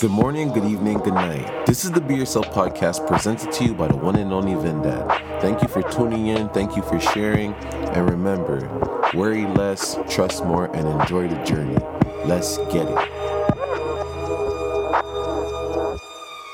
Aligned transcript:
Good 0.00 0.12
morning, 0.12 0.52
good 0.52 0.64
evening, 0.64 0.98
good 0.98 1.14
night. 1.14 1.66
This 1.66 1.84
is 1.84 1.90
the 1.90 2.00
Be 2.00 2.14
Yourself 2.14 2.46
podcast 2.50 3.04
presented 3.08 3.50
to 3.50 3.64
you 3.64 3.74
by 3.74 3.88
the 3.88 3.96
one 3.96 4.14
and 4.14 4.32
only 4.32 4.52
Vindad. 4.52 5.08
Thank 5.40 5.60
you 5.60 5.66
for 5.66 5.82
tuning 5.82 6.28
in, 6.28 6.48
thank 6.50 6.76
you 6.76 6.82
for 6.82 7.00
sharing, 7.00 7.52
and 7.52 8.08
remember 8.08 8.60
worry 9.12 9.44
less, 9.44 9.98
trust 10.08 10.44
more, 10.44 10.66
and 10.66 10.86
enjoy 10.86 11.26
the 11.26 11.42
journey. 11.42 11.76
Let's 12.24 12.58
get 12.72 12.86
it. 12.86 13.08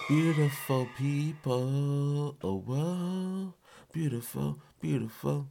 Beautiful 0.09 0.89
people, 0.97 2.39
oh 2.43 2.65
wow, 2.67 3.53
beautiful, 3.93 4.59
beautiful. 4.81 5.49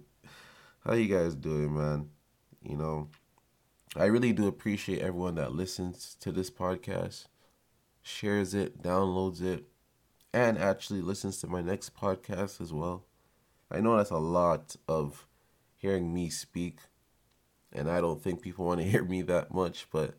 How 0.84 0.92
you 0.92 1.08
guys 1.08 1.34
doing, 1.34 1.74
man? 1.74 2.10
You 2.62 2.76
know, 2.76 3.08
I 3.96 4.06
really 4.06 4.32
do 4.32 4.48
appreciate 4.48 5.02
everyone 5.02 5.36
that 5.36 5.54
listens 5.54 6.16
to 6.18 6.32
this 6.32 6.50
podcast, 6.50 7.26
shares 8.02 8.52
it, 8.52 8.82
downloads 8.82 9.40
it, 9.40 9.66
and 10.32 10.58
actually 10.58 11.00
listens 11.00 11.38
to 11.40 11.46
my 11.46 11.62
next 11.62 11.94
podcast 11.94 12.60
as 12.60 12.72
well. 12.72 13.04
I 13.70 13.78
know 13.78 13.96
that's 13.96 14.10
a 14.10 14.16
lot 14.16 14.74
of 14.88 15.28
hearing 15.76 16.12
me 16.12 16.28
speak, 16.28 16.78
and 17.72 17.88
I 17.88 18.00
don't 18.00 18.20
think 18.20 18.42
people 18.42 18.64
want 18.64 18.80
to 18.80 18.86
hear 18.90 19.04
me 19.04 19.22
that 19.22 19.54
much, 19.54 19.86
but 19.92 20.14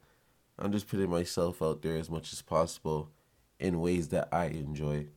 I'm 0.57 0.71
just 0.71 0.87
putting 0.87 1.09
myself 1.09 1.61
out 1.61 1.81
there 1.81 1.97
as 1.97 2.09
much 2.09 2.31
as 2.31 2.41
possible 2.41 3.11
in 3.59 3.81
ways 3.81 4.07
that 4.09 4.29
I 4.31 4.45
enjoy, 4.45 5.07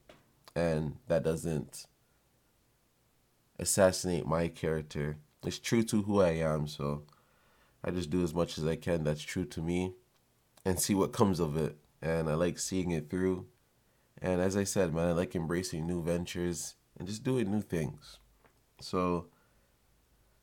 and 0.56 0.96
that 1.06 1.22
doesn't 1.22 1.86
assassinate 3.56 4.27
my 4.27 4.48
character. 4.48 5.18
It's 5.46 5.60
true 5.60 5.84
to 5.84 6.02
who 6.02 6.20
I 6.20 6.30
am, 6.30 6.66
so 6.66 7.04
I 7.84 7.91
just 7.91 8.10
do 8.10 8.22
as 8.22 8.34
much 8.34 8.58
as 8.58 8.66
I 8.66 8.77
can 8.77 9.05
that's 9.05 9.22
true 9.22 9.44
to 9.47 9.61
me 9.61 9.94
and 10.64 10.80
see 10.80 10.94
what 10.94 11.12
comes 11.12 11.41
of 11.41 11.56
it. 11.56 11.77
And 12.02 12.28
I 12.28 12.34
like 12.34 12.58
seeing 12.58 12.91
it 12.91 13.11
through. 13.11 13.47
And 14.20 14.41
as 14.41 14.56
I 14.56 14.64
said, 14.64 14.94
man, 14.94 15.08
I 15.08 15.12
like 15.12 15.34
embracing 15.34 15.86
new 15.86 16.02
ventures 16.02 16.75
and 16.98 17.06
just 17.06 17.22
doing 17.22 17.50
new 17.50 17.61
things. 17.61 18.19
So 18.80 19.27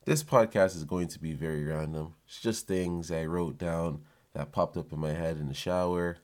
this 0.05 0.23
podcast 0.23 0.75
is 0.75 0.83
going 0.83 1.07
to 1.09 1.19
be 1.19 1.33
very 1.33 1.63
random. 1.63 2.15
It's 2.27 2.39
just 2.39 2.67
things 2.67 3.11
I 3.11 3.25
wrote 3.25 3.57
down 3.57 4.01
that 4.33 4.51
popped 4.51 4.77
up 4.77 4.91
in 4.91 4.99
my 4.99 5.13
head 5.13 5.37
in 5.37 5.47
the 5.47 5.53
shower, 5.53 6.17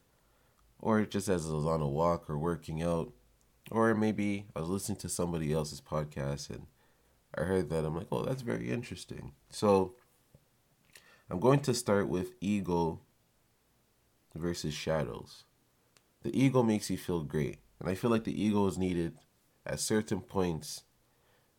or 0.79 1.05
just 1.05 1.29
as 1.29 1.49
I 1.49 1.53
was 1.53 1.65
on 1.65 1.81
a 1.81 1.87
walk 1.87 2.29
or 2.29 2.37
working 2.37 2.81
out, 2.83 3.11
or 3.69 3.93
maybe 3.95 4.45
I 4.55 4.59
was 4.59 4.69
listening 4.69 4.97
to 4.99 5.09
somebody 5.09 5.53
else's 5.53 5.81
podcast 5.81 6.49
and 6.49 6.67
I 7.35 7.43
heard 7.43 7.69
that. 7.69 7.85
I'm 7.85 7.95
like, 7.95 8.07
oh, 8.11 8.23
that's 8.23 8.41
very 8.41 8.69
interesting. 8.69 9.31
So 9.49 9.95
I'm 11.31 11.39
going 11.39 11.61
to 11.61 11.73
start 11.73 12.09
with 12.09 12.33
ego 12.41 12.99
versus 14.35 14.73
shadows. 14.73 15.45
The 16.23 16.37
ego 16.37 16.61
makes 16.61 16.89
you 16.89 16.97
feel 16.97 17.23
great. 17.23 17.59
And 17.79 17.87
I 17.89 17.95
feel 17.95 18.09
like 18.09 18.25
the 18.25 18.43
ego 18.43 18.67
is 18.67 18.77
needed 18.77 19.17
at 19.65 19.79
certain 19.79 20.19
points, 20.19 20.83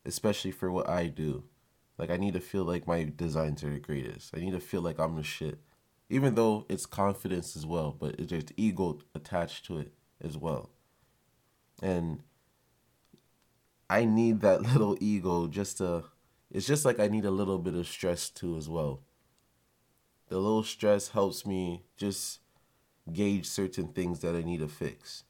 especially 0.04 0.50
for 0.50 0.70
what 0.70 0.90
I 0.90 1.06
do. 1.06 1.44
Like, 1.96 2.10
I 2.10 2.18
need 2.18 2.34
to 2.34 2.40
feel 2.40 2.64
like 2.64 2.86
my 2.86 3.10
designs 3.16 3.64
are 3.64 3.70
the 3.70 3.78
greatest. 3.78 4.36
I 4.36 4.40
need 4.40 4.50
to 4.50 4.60
feel 4.60 4.82
like 4.82 4.98
I'm 4.98 5.16
the 5.16 5.22
shit. 5.22 5.58
Even 6.10 6.34
though 6.34 6.66
it's 6.68 6.84
confidence 6.84 7.56
as 7.56 7.64
well, 7.64 7.96
but 7.98 8.28
there's 8.28 8.44
ego 8.58 8.98
attached 9.14 9.64
to 9.66 9.78
it 9.78 9.94
as 10.22 10.36
well. 10.36 10.68
And 11.82 12.20
I 13.88 14.04
need 14.04 14.42
that 14.42 14.60
little 14.74 14.98
ego 15.00 15.46
just 15.46 15.78
to, 15.78 16.04
it's 16.50 16.66
just 16.66 16.84
like 16.84 17.00
I 17.00 17.08
need 17.08 17.24
a 17.24 17.30
little 17.30 17.56
bit 17.56 17.74
of 17.74 17.88
stress 17.88 18.28
too 18.28 18.58
as 18.58 18.68
well 18.68 19.00
the 20.32 20.38
little 20.38 20.62
stress 20.62 21.08
helps 21.08 21.44
me 21.44 21.82
just 21.98 22.40
gauge 23.12 23.46
certain 23.46 23.88
things 23.88 24.20
that 24.20 24.34
I 24.34 24.40
need 24.40 24.60
to 24.60 24.66
fix. 24.66 25.24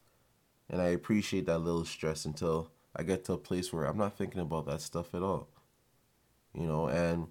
And 0.71 0.81
I 0.81 0.91
appreciate 0.91 1.47
that 1.47 1.59
little 1.59 1.85
stress 1.85 2.25
until 2.25 2.71
I 2.95 3.03
get 3.03 3.25
to 3.25 3.33
a 3.33 3.37
place 3.37 3.73
where 3.73 3.85
I'm 3.85 3.99
not 3.99 4.17
thinking 4.17 4.41
about 4.41 4.67
that 4.67 4.81
stuff 4.81 5.12
at 5.12 5.25
all. 5.25 5.49
You 6.55 6.69
know, 6.69 6.87
and 6.87 7.27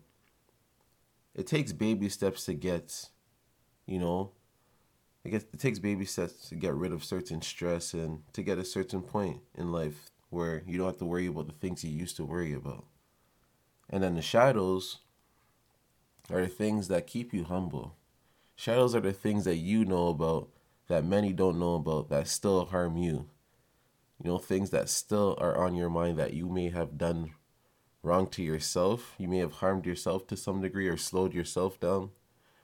it 1.34 1.48
takes 1.48 1.72
baby 1.72 2.10
steps 2.10 2.44
to 2.48 2.56
get, 2.56 3.08
you 3.86 4.00
know, 4.00 4.31
it, 5.24 5.30
gets, 5.30 5.46
it 5.54 5.60
takes 5.62 5.80
baby 5.80 6.04
steps 6.04 6.50
to 6.50 6.56
get 6.56 6.74
rid 6.74 6.92
of 6.92 7.06
certain 7.06 7.42
stress 7.42 7.94
and 7.94 8.22
to 8.34 8.44
get 8.44 8.58
a 8.58 8.66
certain 8.66 9.02
point 9.02 9.40
in 9.56 9.72
life 9.72 10.12
where 10.30 10.62
you 10.68 10.78
don't 10.78 10.88
have 10.88 10.98
to 10.98 11.06
worry 11.06 11.28
about 11.28 11.48
the 11.48 11.54
things 11.54 11.86
you 11.86 11.92
used 11.92 12.18
to 12.18 12.26
worry 12.26 12.52
about. 12.52 12.84
And 13.90 14.04
then 14.04 14.16
the 14.16 14.22
shadows, 14.22 14.98
are 16.31 16.42
the 16.42 16.47
things 16.47 16.88
that 16.88 17.08
keep 17.08 17.34
you 17.34 17.44
humble. 17.44 17.96
Shadows 18.56 18.96
are 18.96 19.02
the 19.02 19.14
things 19.14 19.46
that 19.46 19.58
you 19.58 19.86
know 19.86 20.08
about 20.08 20.50
that 20.88 21.06
many 21.06 21.34
don't 21.34 21.59
know 21.59 21.75
about 21.75 22.09
that 22.09 22.28
still 22.28 22.66
harm 22.66 22.97
you. 22.97 23.30
You 24.24 24.30
know, 24.30 24.38
things 24.38 24.69
that 24.69 24.90
still 24.90 25.36
are 25.40 25.58
on 25.58 25.75
your 25.75 25.90
mind 25.90 26.19
that 26.19 26.34
you 26.34 26.47
may 26.47 26.69
have 26.69 26.97
done 26.97 27.31
wrong 28.03 28.28
to 28.28 28.44
yourself. 28.44 29.16
You 29.18 29.28
may 29.28 29.38
have 29.38 29.53
harmed 29.53 29.86
yourself 29.86 30.28
to 30.28 30.38
some 30.38 30.62
degree 30.62 30.88
or 30.88 30.97
slowed 30.97 31.34
yourself 31.34 31.80
down, 31.80 32.12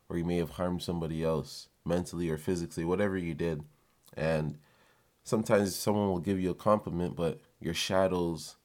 or 0.09 0.17
you 0.17 0.25
may 0.25 0.37
have 0.37 0.51
harmed 0.51 0.83
somebody 0.83 1.23
else 1.23 1.69
mentally 1.85 2.29
or 2.29 2.37
physically, 2.37 2.83
whatever 2.83 3.17
you 3.17 3.33
did. 3.33 3.63
And 4.15 4.57
sometimes 5.23 5.75
someone 5.75 6.09
will 6.09 6.19
give 6.19 6.39
you 6.39 6.51
a 6.51 6.55
compliment, 6.55 7.15
but 7.15 7.39
your 7.59 7.73
shadows 7.73 8.55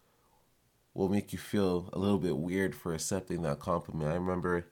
will 0.95 1.09
make 1.09 1.33
you 1.33 1.39
feel 1.39 1.89
a 1.93 1.99
little 1.99 2.19
bit 2.19 2.37
weird 2.37 2.75
for 2.75 2.93
accepting 2.93 3.43
that 3.43 3.61
compliment. 3.61 4.11
I 4.11 4.15
remember 4.15 4.67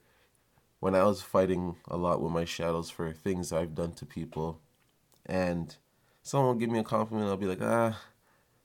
when 0.81 0.95
I 0.95 1.03
was 1.03 1.21
fighting 1.21 1.75
a 1.87 1.95
lot 1.95 2.21
with 2.21 2.31
my 2.31 2.43
shadows 2.43 2.89
for 2.89 3.13
things 3.13 3.53
I've 3.53 3.75
done 3.75 3.93
to 3.93 4.05
people, 4.05 4.59
and 5.27 5.73
someone 6.23 6.47
will 6.47 6.59
give 6.59 6.71
me 6.71 6.79
a 6.79 6.83
compliment, 6.83 7.29
I'll 7.29 7.37
be 7.37 7.45
like, 7.45 7.61
ah, 7.61 8.01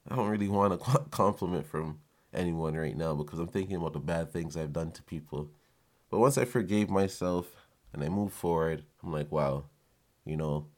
I 0.08 0.16
don't 0.16 0.30
really 0.30 0.48
want 0.48 0.72
a 0.72 0.78
compliment 1.10 1.66
from 1.66 2.00
anyone 2.32 2.74
right 2.74 2.96
now 2.96 3.14
because 3.14 3.38
I'm 3.38 3.48
thinking 3.48 3.76
about 3.76 3.92
the 3.92 3.98
bad 3.98 4.32
things 4.32 4.56
I've 4.56 4.72
done 4.72 4.92
to 4.92 5.02
people. 5.02 5.50
But 6.10 6.20
once 6.20 6.38
I 6.38 6.46
forgave 6.46 6.88
myself 6.88 7.54
and 7.92 8.02
I 8.02 8.08
moved 8.08 8.32
forward, 8.32 8.84
I'm 9.02 9.12
like, 9.12 9.30
wow, 9.30 9.64
you 10.24 10.38
know, 10.38 10.68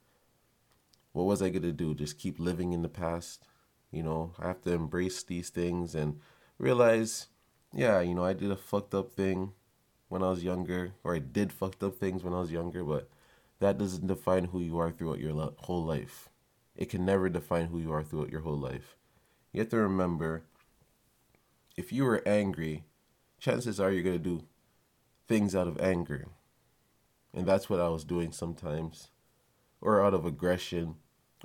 what 1.13 1.23
was 1.23 1.41
I 1.41 1.47
going 1.47 1.61
to 1.61 1.71
do? 1.71 1.95
Just 1.95 2.19
keep 2.19 2.37
living 2.37 2.73
in 2.73 2.81
the 2.81 2.89
past? 2.89 3.45
You 3.91 4.03
know, 4.03 4.33
I 4.39 4.47
have 4.47 4.61
to 4.63 4.73
embrace 4.73 5.23
these 5.23 5.49
things 5.49 5.95
and 5.95 6.19
realize, 6.57 7.27
yeah, 7.73 8.01
you 8.01 8.13
know, 8.13 8.25
I 8.25 8.33
did 8.33 8.51
a 8.51 8.57
fucked 8.57 8.93
up 8.93 9.13
thing 9.13 9.53
when 10.09 10.21
I 10.23 10.29
was 10.29 10.43
younger, 10.43 10.93
or 11.03 11.15
I 11.15 11.19
did 11.19 11.53
fucked 11.53 11.83
up 11.83 11.95
things 11.95 12.23
when 12.23 12.33
I 12.33 12.39
was 12.39 12.51
younger, 12.51 12.83
but 12.83 13.09
that 13.59 13.77
doesn't 13.77 14.07
define 14.07 14.45
who 14.45 14.59
you 14.59 14.77
are 14.79 14.91
throughout 14.91 15.19
your 15.19 15.33
lo- 15.33 15.55
whole 15.59 15.85
life. 15.85 16.29
It 16.75 16.89
can 16.89 17.05
never 17.05 17.29
define 17.29 17.67
who 17.67 17.79
you 17.79 17.91
are 17.91 18.03
throughout 18.03 18.31
your 18.31 18.41
whole 18.41 18.57
life. 18.57 18.95
You 19.53 19.61
have 19.61 19.69
to 19.69 19.77
remember 19.77 20.43
if 21.77 21.93
you 21.93 22.03
were 22.03 22.21
angry, 22.27 22.83
chances 23.39 23.79
are 23.79 23.91
you're 23.91 24.03
going 24.03 24.21
to 24.21 24.29
do 24.37 24.43
things 25.27 25.55
out 25.55 25.67
of 25.67 25.79
anger. 25.79 26.27
And 27.33 27.45
that's 27.45 27.69
what 27.69 27.79
I 27.79 27.89
was 27.89 28.03
doing 28.03 28.31
sometimes, 28.31 29.09
or 29.79 30.03
out 30.03 30.13
of 30.13 30.25
aggression, 30.25 30.95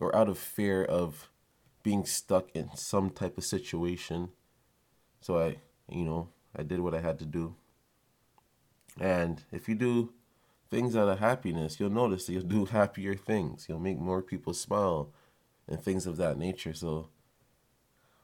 or 0.00 0.14
out 0.16 0.28
of 0.28 0.38
fear 0.38 0.82
of 0.84 1.30
being 1.82 2.04
stuck 2.04 2.50
in 2.54 2.70
some 2.74 3.10
type 3.10 3.36
of 3.36 3.44
situation. 3.44 4.30
So 5.20 5.38
I, 5.38 5.56
you 5.88 6.04
know, 6.04 6.28
I 6.56 6.62
did 6.62 6.80
what 6.80 6.94
I 6.94 7.00
had 7.00 7.18
to 7.18 7.26
do. 7.26 7.54
And 9.00 9.42
if 9.50 9.68
you 9.68 9.74
do 9.74 10.12
things 10.70 10.96
out 10.96 11.08
of 11.08 11.18
happiness, 11.18 11.78
you'll 11.78 11.90
notice 11.90 12.26
that 12.26 12.32
you'll 12.32 12.42
do 12.42 12.64
happier 12.66 13.14
things. 13.14 13.66
You'll 13.68 13.80
make 13.80 13.98
more 13.98 14.22
people 14.22 14.54
smile 14.54 15.10
and 15.68 15.80
things 15.80 16.06
of 16.06 16.16
that 16.18 16.38
nature. 16.38 16.74
So 16.74 17.08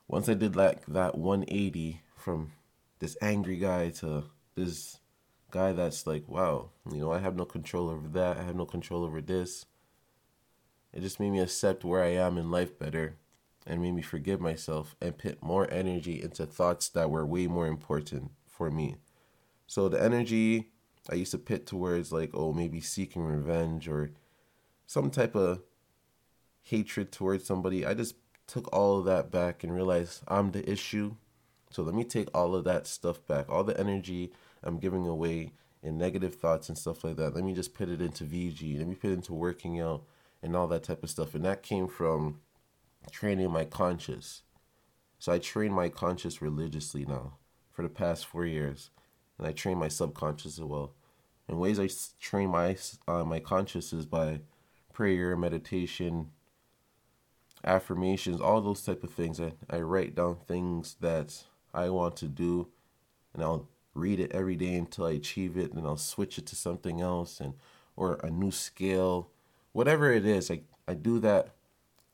once 0.08 0.28
I 0.28 0.34
did 0.34 0.56
like 0.56 0.86
that 0.86 1.16
180 1.16 2.02
from 2.16 2.52
this 2.98 3.16
angry 3.22 3.56
guy 3.56 3.90
to 3.90 4.24
this 4.54 4.98
guy 5.50 5.72
that's 5.72 6.06
like, 6.06 6.28
wow, 6.28 6.70
you 6.90 6.98
know, 6.98 7.12
I 7.12 7.18
have 7.18 7.36
no 7.36 7.44
control 7.44 7.88
over 7.88 8.08
that. 8.08 8.36
I 8.36 8.42
have 8.42 8.56
no 8.56 8.66
control 8.66 9.04
over 9.04 9.20
this. 9.20 9.66
It 10.92 11.00
just 11.00 11.20
made 11.20 11.30
me 11.30 11.40
accept 11.40 11.84
where 11.84 12.02
I 12.02 12.14
am 12.14 12.36
in 12.36 12.50
life 12.50 12.78
better 12.78 13.16
and 13.66 13.80
made 13.80 13.94
me 13.94 14.02
forgive 14.02 14.40
myself 14.40 14.96
and 15.00 15.16
put 15.16 15.42
more 15.42 15.70
energy 15.70 16.20
into 16.22 16.46
thoughts 16.46 16.88
that 16.90 17.10
were 17.10 17.24
way 17.24 17.46
more 17.46 17.66
important 17.66 18.32
for 18.46 18.70
me. 18.70 18.96
So 19.70 19.88
the 19.88 20.02
energy 20.02 20.72
I 21.08 21.14
used 21.14 21.30
to 21.30 21.38
pit 21.38 21.64
towards 21.64 22.10
like, 22.10 22.32
oh, 22.34 22.52
maybe 22.52 22.80
seeking 22.80 23.22
revenge 23.22 23.86
or 23.86 24.10
some 24.88 25.12
type 25.12 25.36
of 25.36 25.62
hatred 26.64 27.12
towards 27.12 27.44
somebody, 27.46 27.86
I 27.86 27.94
just 27.94 28.16
took 28.48 28.68
all 28.74 28.98
of 28.98 29.04
that 29.04 29.30
back 29.30 29.62
and 29.62 29.72
realized 29.72 30.24
I'm 30.26 30.50
the 30.50 30.68
issue. 30.68 31.14
So 31.70 31.84
let 31.84 31.94
me 31.94 32.02
take 32.02 32.26
all 32.34 32.56
of 32.56 32.64
that 32.64 32.88
stuff 32.88 33.24
back. 33.28 33.48
All 33.48 33.62
the 33.62 33.78
energy 33.78 34.32
I'm 34.64 34.80
giving 34.80 35.06
away 35.06 35.52
in 35.84 35.96
negative 35.96 36.34
thoughts 36.34 36.68
and 36.68 36.76
stuff 36.76 37.04
like 37.04 37.14
that. 37.18 37.36
Let 37.36 37.44
me 37.44 37.54
just 37.54 37.72
put 37.72 37.88
it 37.88 38.00
into 38.00 38.24
VG. 38.24 38.76
Let 38.76 38.88
me 38.88 38.96
put 38.96 39.10
it 39.10 39.14
into 39.14 39.34
working 39.34 39.80
out 39.80 40.02
and 40.42 40.56
all 40.56 40.66
that 40.66 40.82
type 40.82 41.04
of 41.04 41.10
stuff. 41.10 41.36
And 41.36 41.44
that 41.44 41.62
came 41.62 41.86
from 41.86 42.40
training 43.12 43.52
my 43.52 43.66
conscious. 43.66 44.42
So 45.20 45.30
I 45.30 45.38
train 45.38 45.72
my 45.72 45.88
conscious 45.88 46.42
religiously 46.42 47.04
now 47.04 47.34
for 47.70 47.82
the 47.82 47.88
past 47.88 48.26
four 48.26 48.44
years 48.44 48.90
and 49.40 49.48
I 49.48 49.52
train 49.52 49.78
my 49.78 49.88
subconscious 49.88 50.58
as 50.58 50.64
well. 50.64 50.92
And 51.48 51.58
ways 51.58 51.80
I 51.80 51.88
train 52.20 52.50
my 52.50 52.76
uh, 53.08 53.24
my 53.24 53.40
conscious 53.40 53.92
is 53.94 54.04
by 54.04 54.40
prayer, 54.92 55.34
meditation, 55.34 56.28
affirmations, 57.64 58.38
all 58.38 58.60
those 58.60 58.82
type 58.82 59.02
of 59.02 59.10
things. 59.10 59.40
I, 59.40 59.54
I 59.70 59.78
write 59.78 60.14
down 60.14 60.36
things 60.46 60.96
that 61.00 61.42
I 61.72 61.88
want 61.88 62.16
to 62.18 62.28
do 62.28 62.68
and 63.32 63.42
I'll 63.42 63.66
read 63.94 64.20
it 64.20 64.30
every 64.32 64.56
day 64.56 64.74
until 64.74 65.06
I 65.06 65.12
achieve 65.12 65.56
it 65.56 65.72
and 65.72 65.86
I'll 65.86 65.96
switch 65.96 66.36
it 66.36 66.46
to 66.46 66.56
something 66.56 67.00
else 67.00 67.40
and 67.40 67.54
or 67.96 68.20
a 68.22 68.30
new 68.30 68.50
skill. 68.50 69.30
Whatever 69.72 70.12
it 70.12 70.26
is, 70.26 70.50
I, 70.50 70.60
I 70.86 70.92
do 70.92 71.18
that 71.20 71.54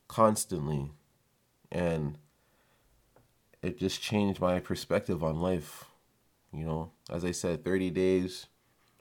constantly 0.07 0.91
and 1.69 2.17
it 3.61 3.77
just 3.77 4.01
changed 4.01 4.39
my 4.39 4.59
perspective 4.59 5.21
on 5.25 5.41
life. 5.41 5.83
You 6.53 6.65
know, 6.65 6.91
as 7.09 7.25
I 7.25 7.31
said, 7.31 7.63
30 7.63 7.89
days, 7.91 8.47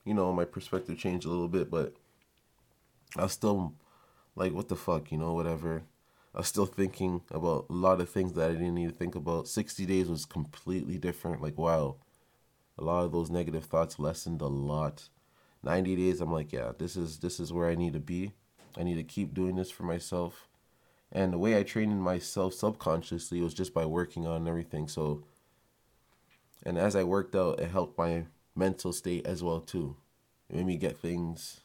you 0.05 0.15
know, 0.15 0.33
my 0.33 0.45
perspective 0.45 0.99
changed 0.99 1.27
a 1.27 1.31
little 1.31 1.49
bit, 1.49 1.71
but 1.71 1.95
I 3.17 3.23
was 3.23 3.33
still 3.33 3.75
like, 4.35 4.53
what 4.53 4.69
the 4.69 4.77
fuck, 4.77 5.11
you 5.11 5.19
know, 5.19 5.33
whatever. 5.33 5.83
I 6.35 6.41
was 6.41 6.49
still 6.49 6.67
thinking 6.67 7.23
about 7.31 7.67
a 7.71 7.73
lot 7.73 8.01
of 8.01 8.11
things 8.11 8.35
that 8.35 8.51
I 8.51 8.53
didn't 8.53 8.75
need 8.75 8.91
to 8.91 8.95
think 8.95 9.15
about. 9.15 9.49
60 9.49 9.87
days 9.87 10.09
was 10.09 10.27
completely 10.27 10.99
different. 10.99 11.41
Like, 11.41 11.57
wow, 11.57 11.97
a 12.79 12.85
lot 12.85 13.05
of 13.05 13.13
those 13.13 13.31
negative 13.31 13.65
thoughts 13.65 13.99
lessened 13.99 14.43
a 14.43 14.47
lot. 14.47 15.09
90 15.63 15.97
days, 15.97 16.21
I'm 16.21 16.33
like, 16.33 16.53
yeah, 16.53 16.73
this 16.79 16.95
is 16.95 17.19
this 17.19 17.41
is 17.41 17.53
where 17.53 17.71
I 17.71 17.75
need 17.75 17.95
to 17.95 18.01
be. 18.01 18.33
I 18.77 18.83
need 18.83 18.97
to 18.97 19.03
keep 19.03 19.33
doing 19.33 19.57
this 19.57 19.71
for 19.71 19.85
myself. 19.85 20.47
And 21.11 21.33
the 21.33 21.39
way 21.39 21.59
I 21.59 21.63
trained 21.63 22.03
myself 22.03 22.53
subconsciously 22.53 23.41
was 23.41 23.55
just 23.55 23.73
by 23.73 23.87
working 23.87 24.27
on 24.27 24.47
everything. 24.47 24.89
So, 24.89 25.25
and 26.67 26.77
as 26.77 26.97
I 26.97 27.05
worked 27.05 27.37
out, 27.37 27.61
it 27.61 27.71
helped 27.71 27.97
my 27.97 28.25
mental 28.57 28.93
state 28.93 29.25
as 29.25 29.41
well 29.41 29.61
too. 29.61 29.95
It 30.51 30.57
made 30.57 30.67
me 30.67 30.77
get 30.77 30.99
things 30.99 31.61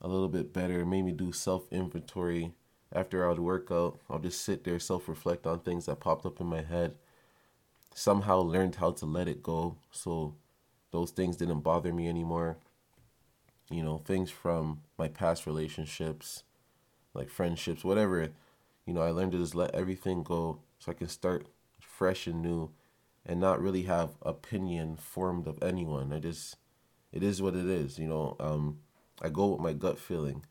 a 0.00 0.08
little 0.08 0.28
bit 0.28 0.52
better. 0.52 0.80
It 0.80 0.86
made 0.86 1.04
me 1.04 1.12
do 1.12 1.30
self 1.30 1.72
inventory. 1.72 2.52
After 2.92 3.24
I 3.24 3.28
would 3.28 3.38
work 3.38 3.68
out, 3.70 4.00
I'll 4.10 4.18
just 4.18 4.42
sit 4.42 4.64
there, 4.64 4.80
self 4.80 5.08
reflect 5.08 5.46
on 5.46 5.60
things 5.60 5.86
that 5.86 6.00
popped 6.00 6.26
up 6.26 6.40
in 6.40 6.48
my 6.48 6.62
head. 6.62 6.96
Somehow 7.94 8.40
learned 8.40 8.74
how 8.74 8.90
to 8.90 9.06
let 9.06 9.28
it 9.28 9.40
go. 9.40 9.76
So 9.92 10.34
those 10.90 11.12
things 11.12 11.36
didn't 11.36 11.60
bother 11.60 11.92
me 11.92 12.08
anymore. 12.08 12.56
You 13.70 13.84
know, 13.84 13.98
things 13.98 14.32
from 14.32 14.80
my 14.98 15.06
past 15.06 15.46
relationships, 15.46 16.42
like 17.14 17.30
friendships, 17.30 17.84
whatever. 17.84 18.30
You 18.84 18.94
know, 18.94 19.02
I 19.02 19.10
learned 19.12 19.32
to 19.32 19.38
just 19.38 19.54
let 19.54 19.76
everything 19.76 20.24
go 20.24 20.58
so 20.80 20.90
I 20.90 20.94
can 20.96 21.08
start 21.08 21.46
fresh 21.80 22.26
and 22.26 22.42
new 22.42 22.70
and 23.26 23.40
not 23.40 23.60
really 23.60 23.82
have 23.84 24.10
opinion 24.22 24.96
formed 24.96 25.46
of 25.46 25.62
anyone. 25.62 26.12
I 26.12 26.18
just 26.18 26.56
it 27.12 27.22
is 27.22 27.42
what 27.42 27.54
it 27.56 27.66
is, 27.66 27.98
you 27.98 28.08
know. 28.08 28.36
Um 28.40 28.80
I 29.20 29.28
go 29.28 29.48
with 29.48 29.60
my 29.60 29.72
gut 29.72 29.98
feeling. 29.98 30.44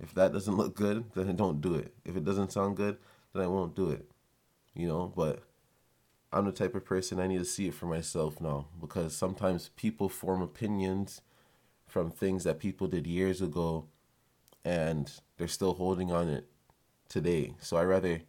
If 0.00 0.14
that 0.14 0.32
doesn't 0.32 0.56
look 0.62 0.74
good, 0.74 1.12
then 1.14 1.28
I 1.28 1.32
don't 1.32 1.60
do 1.60 1.74
it. 1.74 1.94
If 2.04 2.16
it 2.16 2.24
doesn't 2.24 2.52
sound 2.52 2.76
good, 2.76 2.98
then 3.32 3.42
I 3.42 3.46
won't 3.46 3.76
do 3.76 3.90
it. 3.90 4.10
You 4.74 4.88
know, 4.88 5.12
but 5.14 5.42
I'm 6.32 6.46
the 6.46 6.52
type 6.52 6.74
of 6.74 6.84
person 6.84 7.20
I 7.20 7.26
need 7.26 7.38
to 7.38 7.44
see 7.44 7.68
it 7.68 7.74
for 7.74 7.86
myself 7.86 8.40
now 8.40 8.68
because 8.80 9.14
sometimes 9.14 9.70
people 9.76 10.08
form 10.08 10.40
opinions 10.40 11.20
from 11.86 12.10
things 12.10 12.44
that 12.44 12.58
people 12.58 12.86
did 12.88 13.06
years 13.06 13.42
ago 13.42 13.86
and 14.64 15.12
they're 15.36 15.48
still 15.48 15.74
holding 15.74 16.10
on 16.10 16.28
it 16.28 16.48
today. 17.08 17.54
So 17.60 17.76
I 17.76 17.84
rather 17.84 18.22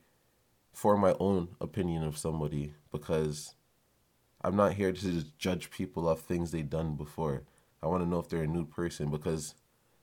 form 0.73 1.01
my 1.01 1.15
own 1.19 1.49
opinion 1.61 2.03
of 2.03 2.17
somebody 2.17 2.73
because 2.91 3.55
I'm 4.43 4.55
not 4.55 4.73
here 4.73 4.91
to 4.91 4.99
just 4.99 5.37
judge 5.37 5.71
people 5.71 6.07
off 6.07 6.21
things 6.21 6.51
they've 6.51 6.69
done 6.69 6.95
before. 6.95 7.43
I 7.81 7.87
want 7.87 8.03
to 8.03 8.09
know 8.09 8.19
if 8.19 8.27
they're 8.27 8.43
a 8.43 8.47
new 8.47 8.65
person 8.65 9.09
because 9.09 9.55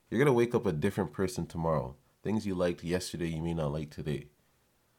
you're 0.08 0.18
going 0.18 0.26
to 0.26 0.32
wake 0.32 0.54
up 0.54 0.66
a 0.66 0.72
different 0.72 1.12
person 1.12 1.46
tomorrow. 1.46 1.96
Things 2.22 2.46
you 2.46 2.54
liked 2.54 2.82
yesterday, 2.82 3.28
you 3.28 3.42
may 3.42 3.54
not 3.54 3.72
like 3.72 3.90
today. 3.90 4.26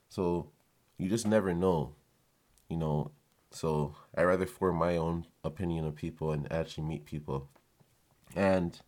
So 0.09 0.49
you 0.97 1.09
just 1.09 1.27
never 1.27 1.53
know, 1.53 1.95
you 2.69 2.77
know. 2.77 3.11
So 3.51 3.95
I 4.15 4.23
rather 4.23 4.45
form 4.45 4.77
my 4.77 4.95
own 4.95 5.25
opinion 5.43 5.85
of 5.85 5.95
people 5.95 6.31
and 6.31 6.51
actually 6.51 6.85
meet 6.85 7.05
people. 7.05 7.49
And 8.35 8.79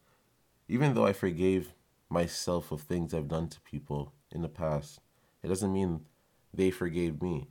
even 0.68 0.94
though 0.94 1.06
I 1.06 1.14
forgave 1.14 1.74
myself 2.10 2.72
of 2.72 2.82
things 2.82 3.14
I've 3.14 3.28
done 3.28 3.50
to 3.50 3.60
people 3.62 4.14
in 4.32 4.42
the 4.42 4.50
past, 4.50 5.00
it 5.42 5.48
doesn't 5.48 5.74
mean 5.74 6.02
they 6.54 6.72
forgave 6.72 7.22
me. 7.22 7.48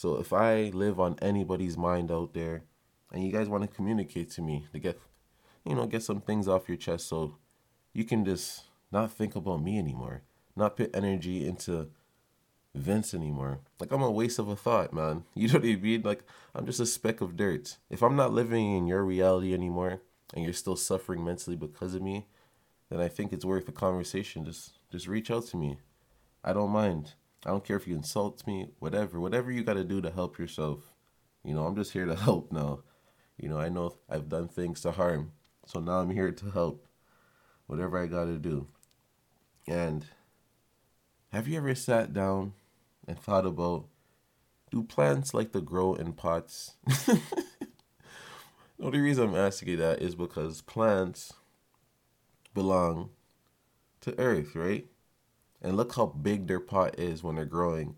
So 0.00 0.16
if 0.16 0.32
I 0.32 0.70
live 0.72 0.98
on 0.98 1.18
anybody's 1.20 1.76
mind 1.76 2.10
out 2.10 2.32
there 2.32 2.62
and 3.12 3.22
you 3.22 3.30
guys 3.30 3.50
want 3.50 3.64
to 3.64 3.76
communicate 3.76 4.30
to 4.30 4.40
me 4.40 4.64
to 4.72 4.78
get 4.78 4.98
you 5.66 5.74
know, 5.74 5.84
get 5.84 6.02
some 6.02 6.22
things 6.22 6.48
off 6.48 6.70
your 6.70 6.78
chest 6.78 7.06
so 7.06 7.36
you 7.92 8.04
can 8.04 8.24
just 8.24 8.62
not 8.90 9.12
think 9.12 9.36
about 9.36 9.62
me 9.62 9.78
anymore. 9.78 10.22
Not 10.56 10.78
put 10.78 10.96
energy 10.96 11.46
into 11.46 11.90
Vince 12.74 13.12
anymore. 13.12 13.60
Like 13.78 13.92
I'm 13.92 14.00
a 14.00 14.10
waste 14.10 14.38
of 14.38 14.48
a 14.48 14.56
thought, 14.56 14.94
man. 14.94 15.24
You 15.34 15.48
know 15.48 15.58
what 15.58 15.68
I 15.68 15.76
mean? 15.76 16.00
Like 16.00 16.24
I'm 16.54 16.64
just 16.64 16.80
a 16.80 16.86
speck 16.86 17.20
of 17.20 17.36
dirt. 17.36 17.76
If 17.90 18.02
I'm 18.02 18.16
not 18.16 18.32
living 18.32 18.74
in 18.78 18.86
your 18.86 19.04
reality 19.04 19.52
anymore 19.52 20.00
and 20.32 20.42
you're 20.42 20.54
still 20.54 20.76
suffering 20.76 21.22
mentally 21.22 21.56
because 21.56 21.94
of 21.94 22.00
me, 22.00 22.24
then 22.88 23.00
I 23.00 23.08
think 23.08 23.34
it's 23.34 23.44
worth 23.44 23.68
a 23.68 23.72
conversation. 23.72 24.46
Just 24.46 24.78
just 24.90 25.06
reach 25.06 25.30
out 25.30 25.44
to 25.48 25.58
me. 25.58 25.76
I 26.42 26.54
don't 26.54 26.70
mind. 26.70 27.12
I 27.44 27.50
don't 27.50 27.64
care 27.64 27.76
if 27.76 27.86
you 27.86 27.94
insult 27.94 28.46
me, 28.46 28.68
whatever. 28.78 29.18
Whatever 29.18 29.50
you 29.50 29.64
got 29.64 29.74
to 29.74 29.84
do 29.84 30.00
to 30.00 30.10
help 30.10 30.38
yourself. 30.38 30.92
You 31.44 31.54
know, 31.54 31.64
I'm 31.64 31.74
just 31.74 31.92
here 31.92 32.04
to 32.04 32.14
help 32.14 32.52
now. 32.52 32.80
You 33.38 33.48
know, 33.48 33.58
I 33.58 33.70
know 33.70 33.96
I've 34.08 34.28
done 34.28 34.48
things 34.48 34.82
to 34.82 34.92
harm. 34.92 35.32
So 35.66 35.80
now 35.80 36.00
I'm 36.00 36.10
here 36.10 36.30
to 36.30 36.50
help. 36.50 36.86
Whatever 37.66 37.98
I 37.98 38.06
got 38.06 38.26
to 38.26 38.38
do. 38.38 38.68
And 39.66 40.04
have 41.32 41.48
you 41.48 41.56
ever 41.56 41.74
sat 41.74 42.12
down 42.12 42.52
and 43.06 43.18
thought 43.18 43.46
about 43.46 43.86
do 44.70 44.82
plants 44.82 45.32
like 45.32 45.52
to 45.52 45.60
grow 45.60 45.94
in 45.94 46.12
pots? 46.12 46.74
the 46.86 47.20
only 48.82 49.00
reason 49.00 49.28
I'm 49.28 49.34
asking 49.34 49.68
you 49.68 49.76
that 49.78 50.02
is 50.02 50.14
because 50.14 50.60
plants 50.60 51.32
belong 52.52 53.10
to 54.02 54.18
earth, 54.18 54.54
right? 54.54 54.86
And 55.62 55.76
look 55.76 55.94
how 55.94 56.06
big 56.06 56.46
their 56.46 56.60
pot 56.60 56.98
is 56.98 57.22
when 57.22 57.36
they're 57.36 57.44
growing 57.44 57.96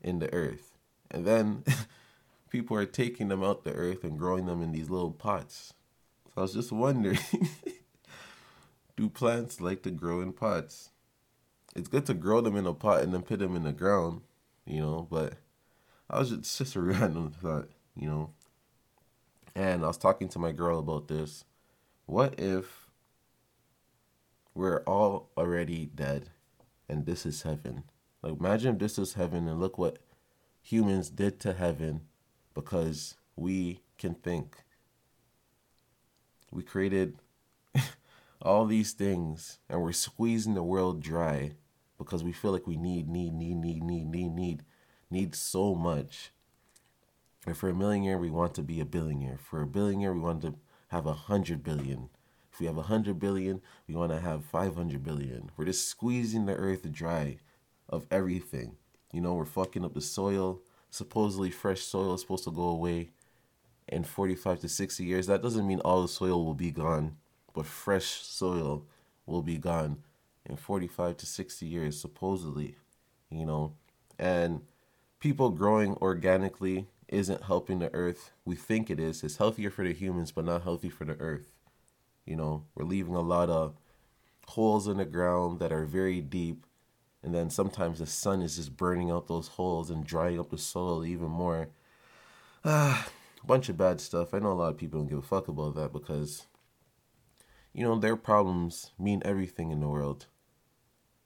in 0.00 0.18
the 0.18 0.32
earth. 0.32 0.78
And 1.10 1.24
then 1.24 1.64
people 2.50 2.76
are 2.76 2.86
taking 2.86 3.28
them 3.28 3.42
out 3.42 3.64
the 3.64 3.72
earth 3.72 4.04
and 4.04 4.18
growing 4.18 4.46
them 4.46 4.62
in 4.62 4.72
these 4.72 4.90
little 4.90 5.12
pots. 5.12 5.74
So 6.26 6.32
I 6.38 6.40
was 6.42 6.54
just 6.54 6.72
wondering 6.72 7.18
do 8.96 9.08
plants 9.08 9.60
like 9.60 9.82
to 9.82 9.90
grow 9.90 10.20
in 10.20 10.32
pots? 10.32 10.90
It's 11.76 11.88
good 11.88 12.06
to 12.06 12.14
grow 12.14 12.40
them 12.40 12.56
in 12.56 12.66
a 12.66 12.74
pot 12.74 13.02
and 13.02 13.12
then 13.12 13.22
put 13.22 13.40
them 13.40 13.56
in 13.56 13.64
the 13.64 13.72
ground, 13.72 14.22
you 14.64 14.80
know, 14.80 15.06
but 15.10 15.34
I 16.08 16.18
was 16.18 16.30
just, 16.30 16.58
just 16.58 16.76
a 16.76 16.80
random 16.80 17.30
thought, 17.30 17.68
you 17.96 18.08
know. 18.08 18.30
And 19.54 19.84
I 19.84 19.88
was 19.88 19.98
talking 19.98 20.28
to 20.30 20.38
my 20.38 20.52
girl 20.52 20.78
about 20.80 21.08
this. 21.08 21.44
What 22.06 22.38
if 22.38 22.88
we're 24.54 24.82
all 24.82 25.30
already 25.36 25.86
dead 25.86 26.30
and 26.94 27.06
this 27.06 27.26
is 27.26 27.42
heaven. 27.42 27.82
Like 28.22 28.38
imagine 28.38 28.74
if 28.74 28.78
this 28.78 28.98
is 28.98 29.14
heaven 29.14 29.48
and 29.48 29.60
look 29.60 29.76
what 29.76 29.98
humans 30.62 31.10
did 31.10 31.40
to 31.40 31.52
heaven 31.52 32.02
because 32.54 33.16
we 33.36 33.80
can 33.98 34.14
think. 34.14 34.56
We 36.50 36.62
created 36.62 37.16
all 38.42 38.64
these 38.64 38.92
things 38.92 39.58
and 39.68 39.82
we're 39.82 39.92
squeezing 39.92 40.54
the 40.54 40.62
world 40.62 41.02
dry 41.02 41.56
because 41.98 42.22
we 42.22 42.32
feel 42.32 42.52
like 42.52 42.66
we 42.66 42.76
need, 42.76 43.08
need, 43.08 43.34
need, 43.34 43.56
need, 43.56 43.82
need, 43.82 44.06
need, 44.06 44.32
need, 44.32 44.62
need 45.10 45.34
so 45.34 45.74
much. 45.74 46.30
And 47.44 47.56
for 47.56 47.68
a 47.68 47.74
millionaire, 47.74 48.18
we 48.18 48.30
want 48.30 48.54
to 48.54 48.62
be 48.62 48.80
a 48.80 48.86
billionaire. 48.86 49.38
For 49.38 49.62
a 49.62 49.66
billionaire, 49.66 50.14
we 50.14 50.20
want 50.20 50.42
to 50.42 50.54
have 50.88 51.06
a 51.06 51.12
hundred 51.12 51.62
billion. 51.62 52.08
If 52.54 52.60
we 52.60 52.66
have 52.66 52.76
100 52.76 53.18
billion, 53.18 53.60
we 53.88 53.96
want 53.96 54.12
to 54.12 54.20
have 54.20 54.44
500 54.44 55.02
billion. 55.02 55.50
We're 55.56 55.64
just 55.64 55.88
squeezing 55.88 56.46
the 56.46 56.54
earth 56.54 56.88
dry 56.92 57.38
of 57.88 58.06
everything. 58.12 58.76
You 59.12 59.22
know, 59.22 59.34
we're 59.34 59.44
fucking 59.44 59.84
up 59.84 59.92
the 59.92 60.00
soil. 60.00 60.60
Supposedly, 60.88 61.50
fresh 61.50 61.80
soil 61.80 62.14
is 62.14 62.20
supposed 62.20 62.44
to 62.44 62.52
go 62.52 62.68
away 62.68 63.10
in 63.88 64.04
45 64.04 64.60
to 64.60 64.68
60 64.68 65.02
years. 65.04 65.26
That 65.26 65.42
doesn't 65.42 65.66
mean 65.66 65.80
all 65.80 66.02
the 66.02 66.06
soil 66.06 66.44
will 66.44 66.54
be 66.54 66.70
gone, 66.70 67.16
but 67.54 67.66
fresh 67.66 68.22
soil 68.22 68.86
will 69.26 69.42
be 69.42 69.58
gone 69.58 70.04
in 70.46 70.54
45 70.56 71.16
to 71.16 71.26
60 71.26 71.66
years, 71.66 72.00
supposedly. 72.00 72.76
You 73.30 73.46
know, 73.46 73.72
and 74.16 74.60
people 75.18 75.50
growing 75.50 75.96
organically 75.96 76.86
isn't 77.08 77.42
helping 77.42 77.80
the 77.80 77.92
earth. 77.92 78.30
We 78.44 78.54
think 78.54 78.90
it 78.90 79.00
is. 79.00 79.24
It's 79.24 79.38
healthier 79.38 79.70
for 79.70 79.82
the 79.82 79.92
humans, 79.92 80.30
but 80.30 80.44
not 80.44 80.62
healthy 80.62 80.88
for 80.88 81.04
the 81.04 81.16
earth. 81.18 81.53
You 82.26 82.36
know, 82.36 82.64
we're 82.74 82.84
leaving 82.84 83.14
a 83.14 83.20
lot 83.20 83.50
of 83.50 83.74
holes 84.46 84.88
in 84.88 84.98
the 84.98 85.04
ground 85.04 85.60
that 85.60 85.72
are 85.72 85.84
very 85.84 86.20
deep. 86.20 86.66
And 87.22 87.34
then 87.34 87.50
sometimes 87.50 87.98
the 87.98 88.06
sun 88.06 88.42
is 88.42 88.56
just 88.56 88.76
burning 88.76 89.10
out 89.10 89.28
those 89.28 89.48
holes 89.48 89.90
and 89.90 90.06
drying 90.06 90.38
up 90.38 90.50
the 90.50 90.58
soil 90.58 91.04
even 91.04 91.28
more. 91.28 91.68
Ah, 92.64 93.08
a 93.42 93.46
bunch 93.46 93.68
of 93.68 93.76
bad 93.76 94.00
stuff. 94.00 94.34
I 94.34 94.38
know 94.38 94.52
a 94.52 94.54
lot 94.54 94.72
of 94.72 94.76
people 94.78 95.00
don't 95.00 95.08
give 95.08 95.18
a 95.18 95.22
fuck 95.22 95.48
about 95.48 95.74
that 95.76 95.92
because, 95.92 96.46
you 97.72 97.82
know, 97.82 97.98
their 97.98 98.16
problems 98.16 98.92
mean 98.98 99.22
everything 99.24 99.70
in 99.70 99.80
the 99.80 99.88
world. 99.88 100.26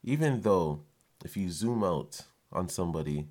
even 0.03 0.43
though 0.43 0.81
if 1.25 1.37
you 1.37 1.51
zoom 1.51 1.83
out 1.85 2.23
on 2.53 2.69
somebody 2.69 3.27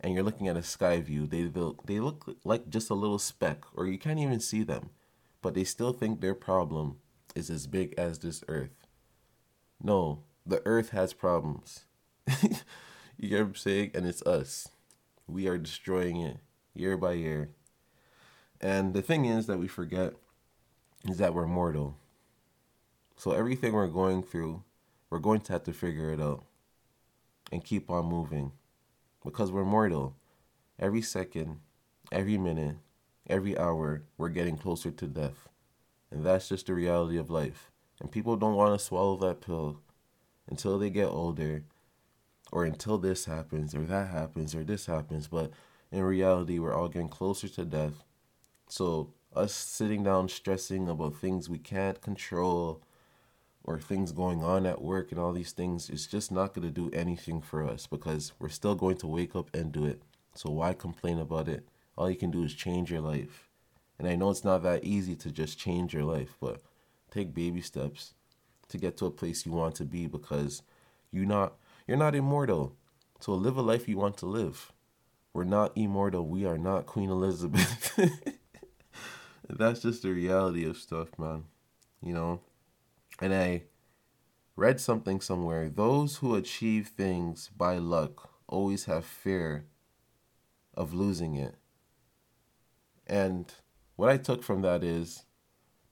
and 0.00 0.14
you're 0.14 0.22
looking 0.22 0.48
at 0.48 0.56
a 0.56 0.62
sky 0.62 1.00
view, 1.00 1.26
they 1.26 1.42
they 1.84 2.00
look 2.00 2.36
like 2.44 2.68
just 2.68 2.90
a 2.90 2.94
little 2.94 3.18
speck, 3.18 3.64
or 3.74 3.86
you 3.86 3.98
can't 3.98 4.18
even 4.18 4.40
see 4.40 4.62
them, 4.62 4.90
but 5.44 5.52
they 5.52 5.62
still 5.62 5.92
think 5.92 6.22
their 6.22 6.34
problem 6.34 6.96
is 7.34 7.50
as 7.50 7.66
big 7.66 7.92
as 7.98 8.20
this 8.20 8.42
earth. 8.48 8.86
No, 9.78 10.22
the 10.46 10.62
earth 10.64 10.88
has 10.88 11.12
problems. 11.12 11.84
you 13.18 13.28
get 13.28 13.40
what 13.40 13.48
I'm 13.48 13.54
saying? 13.54 13.90
And 13.92 14.06
it's 14.06 14.22
us. 14.22 14.70
We 15.26 15.46
are 15.46 15.58
destroying 15.58 16.16
it 16.22 16.38
year 16.72 16.96
by 16.96 17.12
year. 17.12 17.50
And 18.58 18.94
the 18.94 19.02
thing 19.02 19.26
is 19.26 19.46
that 19.46 19.58
we 19.58 19.68
forget 19.68 20.14
is 21.06 21.18
that 21.18 21.34
we're 21.34 21.46
mortal. 21.46 21.98
So 23.18 23.32
everything 23.32 23.74
we're 23.74 23.86
going 23.88 24.22
through, 24.22 24.62
we're 25.10 25.18
going 25.18 25.42
to 25.42 25.52
have 25.52 25.64
to 25.64 25.74
figure 25.74 26.10
it 26.10 26.22
out 26.22 26.42
and 27.52 27.62
keep 27.62 27.90
on 27.90 28.06
moving 28.06 28.52
because 29.22 29.52
we're 29.52 29.66
mortal. 29.66 30.16
Every 30.78 31.02
second, 31.02 31.60
every 32.10 32.38
minute, 32.38 32.76
every 33.28 33.56
hour, 33.56 34.02
we're 34.18 34.28
getting 34.28 34.56
closer 34.56 34.90
to 34.90 35.06
death. 35.06 35.48
And 36.10 36.24
that's 36.24 36.48
just 36.48 36.66
the 36.66 36.74
reality 36.74 37.18
of 37.18 37.30
life. 37.30 37.70
And 38.00 38.10
people 38.10 38.36
don't 38.36 38.56
want 38.56 38.78
to 38.78 38.84
swallow 38.84 39.16
that 39.18 39.40
pill 39.40 39.80
until 40.48 40.78
they 40.78 40.90
get 40.90 41.08
older 41.08 41.64
or 42.52 42.64
until 42.64 42.98
this 42.98 43.24
happens 43.24 43.74
or 43.74 43.82
that 43.82 44.08
happens 44.08 44.54
or 44.54 44.64
this 44.64 44.86
happens. 44.86 45.28
But 45.28 45.50
in 45.90 46.02
reality, 46.02 46.58
we're 46.58 46.74
all 46.74 46.88
getting 46.88 47.08
closer 47.08 47.48
to 47.48 47.64
death. 47.64 48.04
So, 48.68 49.12
us 49.34 49.52
sitting 49.52 50.04
down 50.04 50.28
stressing 50.28 50.88
about 50.88 51.16
things 51.16 51.48
we 51.48 51.58
can't 51.58 52.00
control 52.00 52.80
or 53.64 53.80
things 53.80 54.12
going 54.12 54.44
on 54.44 54.64
at 54.64 54.80
work 54.80 55.10
and 55.10 55.18
all 55.18 55.32
these 55.32 55.50
things 55.50 55.90
is 55.90 56.06
just 56.06 56.30
not 56.30 56.54
going 56.54 56.66
to 56.66 56.72
do 56.72 56.90
anything 56.96 57.40
for 57.40 57.64
us 57.64 57.86
because 57.86 58.32
we're 58.38 58.48
still 58.48 58.76
going 58.76 58.96
to 58.98 59.08
wake 59.08 59.34
up 59.34 59.50
and 59.54 59.72
do 59.72 59.84
it. 59.84 60.02
So, 60.34 60.50
why 60.50 60.72
complain 60.72 61.18
about 61.18 61.48
it? 61.48 61.66
All 61.96 62.10
you 62.10 62.16
can 62.16 62.30
do 62.30 62.42
is 62.42 62.54
change 62.54 62.90
your 62.90 63.00
life. 63.00 63.48
And 63.98 64.08
I 64.08 64.16
know 64.16 64.30
it's 64.30 64.44
not 64.44 64.62
that 64.64 64.84
easy 64.84 65.14
to 65.16 65.30
just 65.30 65.58
change 65.58 65.94
your 65.94 66.04
life, 66.04 66.36
but 66.40 66.62
take 67.10 67.34
baby 67.34 67.60
steps 67.60 68.14
to 68.68 68.78
get 68.78 68.96
to 68.96 69.06
a 69.06 69.10
place 69.10 69.46
you 69.46 69.52
want 69.52 69.76
to 69.76 69.84
be 69.84 70.06
because 70.06 70.62
you're 71.12 71.26
not 71.26 71.54
you're 71.86 71.96
not 71.96 72.14
immortal. 72.14 72.76
So 73.20 73.32
live 73.34 73.56
a 73.56 73.62
life 73.62 73.88
you 73.88 73.96
want 73.96 74.16
to 74.18 74.26
live. 74.26 74.72
We're 75.32 75.44
not 75.44 75.72
immortal. 75.76 76.26
We 76.26 76.46
are 76.46 76.58
not 76.58 76.86
Queen 76.86 77.10
Elizabeth. 77.10 77.98
That's 79.48 79.82
just 79.82 80.02
the 80.02 80.10
reality 80.10 80.64
of 80.64 80.76
stuff, 80.76 81.18
man. 81.18 81.44
You 82.02 82.14
know? 82.14 82.40
And 83.20 83.34
I 83.34 83.64
read 84.56 84.80
something 84.80 85.20
somewhere. 85.20 85.68
Those 85.68 86.16
who 86.16 86.34
achieve 86.34 86.88
things 86.88 87.50
by 87.56 87.78
luck 87.78 88.30
always 88.48 88.84
have 88.84 89.04
fear 89.04 89.66
of 90.74 90.94
losing 90.94 91.34
it. 91.36 91.56
And 93.06 93.52
what 93.96 94.10
I 94.10 94.16
took 94.16 94.42
from 94.42 94.62
that 94.62 94.82
is 94.82 95.24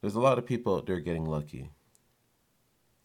there's 0.01 0.15
a 0.15 0.21
lot 0.21 0.39
of 0.39 0.47
people 0.47 0.77
out 0.77 0.87
there 0.87 1.01
getting 1.01 1.25
lucky. 1.25 1.71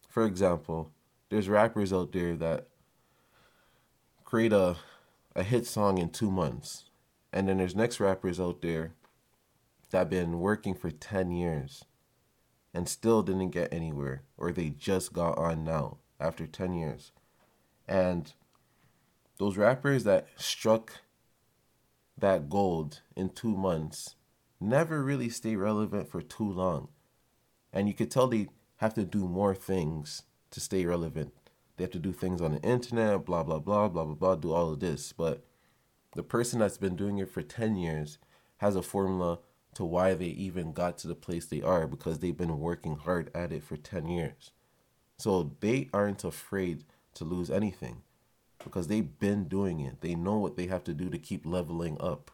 For 0.10 0.26
example, 0.26 0.92
there's 1.30 1.50
rappers 1.50 1.94
out 1.94 2.12
there 2.12 2.36
that 2.36 2.68
create 4.24 4.54
a 4.54 4.78
a 5.38 5.44
hit 5.44 5.68
song 5.68 6.00
in 6.00 6.10
two 6.10 6.32
months. 6.32 6.86
And 7.32 7.48
then 7.48 7.60
there's 7.60 7.76
next 7.76 8.00
rappers 8.00 8.40
out 8.40 8.64
there 8.64 8.94
that 9.92 9.98
have 10.00 10.10
been 10.10 10.40
working 10.40 10.74
for 10.74 10.90
10 10.90 11.32
years 11.32 11.86
and 12.74 12.90
still 12.90 13.22
didn't 13.22 13.52
get 13.52 13.72
anywhere, 13.72 14.24
or 14.36 14.52
they 14.52 14.70
just 14.70 15.14
got 15.14 15.38
on 15.38 15.64
now 15.64 15.98
after 16.20 16.48
10 16.48 16.74
years. 16.74 17.12
And 17.88 18.34
those 19.38 19.58
rappers 19.58 20.04
that 20.06 20.28
struck 20.36 21.02
that 22.18 22.50
gold 22.50 23.02
in 23.16 23.30
two 23.30 23.56
months 23.56 24.16
never 24.60 25.04
really 25.04 25.30
stay 25.30 25.56
relevant 25.56 26.10
for 26.10 26.22
too 26.22 26.52
long. 26.52 26.90
And 27.72 27.88
you 27.88 27.94
could 27.94 28.10
tell 28.10 28.28
they 28.28 28.48
have 28.78 28.94
to 28.96 29.04
do 29.04 29.28
more 29.28 29.54
things 29.54 30.24
to 30.52 30.60
stay 30.60 30.86
relevant. 30.86 31.34
They 31.76 31.84
have 31.84 31.92
to 31.92 32.00
do 32.00 32.12
things 32.12 32.42
on 32.42 32.54
the 32.54 32.62
internet, 32.62 33.26
blah, 33.26 33.44
blah, 33.44 33.60
blah, 33.60 33.88
blah, 33.88 34.06
blah, 34.06 34.16
blah, 34.16 34.36
do 34.36 34.52
all 34.52 34.74
of 34.74 34.80
this. 34.80 35.14
But 35.14 35.46
the 36.16 36.24
person 36.24 36.60
that's 36.60 36.78
been 36.78 36.96
doing 36.96 37.20
it 37.20 37.30
for 37.30 37.44
10 37.44 37.76
years 37.76 38.18
has 38.58 38.76
a 38.76 38.82
formula 38.82 39.40
to 39.76 39.86
why 39.86 40.16
they 40.16 40.26
even 40.26 40.74
got 40.74 40.98
to 40.98 41.08
the 41.08 41.16
place 41.16 41.46
they 41.46 41.62
are 41.62 41.86
because 41.86 42.20
they've 42.20 42.36
been 42.36 42.60
working 42.60 42.96
hard 42.96 43.30
at 43.36 43.52
it 43.52 43.64
for 43.64 43.78
10 43.78 44.08
years. 44.08 44.52
So 45.18 45.56
they 45.60 45.90
aren't 45.94 46.24
afraid 46.24 46.86
to 47.16 47.24
lose 47.24 47.52
anything 47.52 48.02
because 48.68 48.88
they've 48.88 49.18
been 49.20 49.46
doing 49.46 49.80
it. 49.80 50.02
They 50.02 50.14
know 50.14 50.38
what 50.38 50.58
they 50.58 50.68
have 50.68 50.84
to 50.86 50.94
do 50.94 51.10
to 51.10 51.18
keep 51.18 51.46
leveling 51.46 51.98
up. 52.00 52.32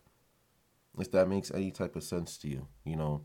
If 0.97 1.11
that 1.11 1.29
makes 1.29 1.51
any 1.51 1.71
type 1.71 1.95
of 1.95 2.03
sense 2.03 2.37
to 2.39 2.47
you, 2.47 2.67
you 2.83 2.95
know, 2.95 3.21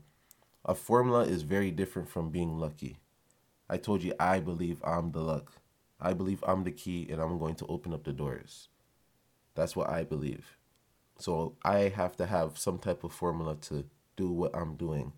a 0.63 0.75
formula 0.75 1.23
is 1.23 1.41
very 1.41 1.71
different 1.71 2.09
from 2.09 2.29
being 2.29 2.57
lucky. 2.57 2.97
I 3.69 3.77
told 3.77 4.03
you 4.03 4.13
I 4.19 4.39
believe 4.39 4.81
I'm 4.83 5.11
the 5.11 5.21
luck. 5.21 5.53
I 5.99 6.13
believe 6.13 6.43
I'm 6.47 6.63
the 6.63 6.71
key 6.71 7.07
and 7.09 7.21
I'm 7.21 7.37
going 7.37 7.55
to 7.55 7.65
open 7.67 7.93
up 7.93 8.03
the 8.03 8.13
doors. 8.13 8.69
That's 9.55 9.75
what 9.75 9.89
I 9.89 10.03
believe. 10.03 10.57
So 11.17 11.55
I 11.63 11.89
have 11.89 12.15
to 12.17 12.25
have 12.25 12.57
some 12.57 12.79
type 12.79 13.03
of 13.03 13.11
formula 13.11 13.55
to 13.63 13.85
do 14.15 14.31
what 14.31 14.55
I'm 14.55 14.75
doing. 14.75 15.13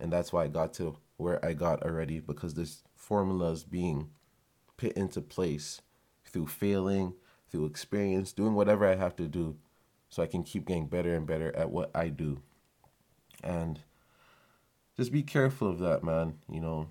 And 0.00 0.12
that's 0.12 0.32
why 0.32 0.44
I 0.44 0.48
got 0.48 0.72
to 0.74 0.96
where 1.16 1.44
I 1.44 1.52
got 1.52 1.82
already 1.82 2.20
because 2.20 2.54
this 2.54 2.82
formula 2.94 3.50
is 3.50 3.64
being 3.64 4.10
put 4.76 4.92
into 4.92 5.20
place 5.20 5.80
through 6.28 6.46
failing, 6.46 7.14
through 7.50 7.66
experience, 7.66 8.32
doing 8.32 8.54
whatever 8.54 8.86
I 8.86 8.94
have 8.94 9.16
to 9.16 9.26
do 9.26 9.56
so 10.08 10.22
I 10.22 10.26
can 10.26 10.42
keep 10.42 10.66
getting 10.66 10.86
better 10.86 11.14
and 11.14 11.26
better 11.26 11.54
at 11.54 11.70
what 11.70 11.90
I 11.94 12.08
do. 12.08 12.42
And 13.42 13.80
just 14.96 15.12
be 15.12 15.22
careful 15.22 15.68
of 15.68 15.78
that, 15.80 16.02
man. 16.02 16.38
You 16.50 16.60
know, 16.60 16.88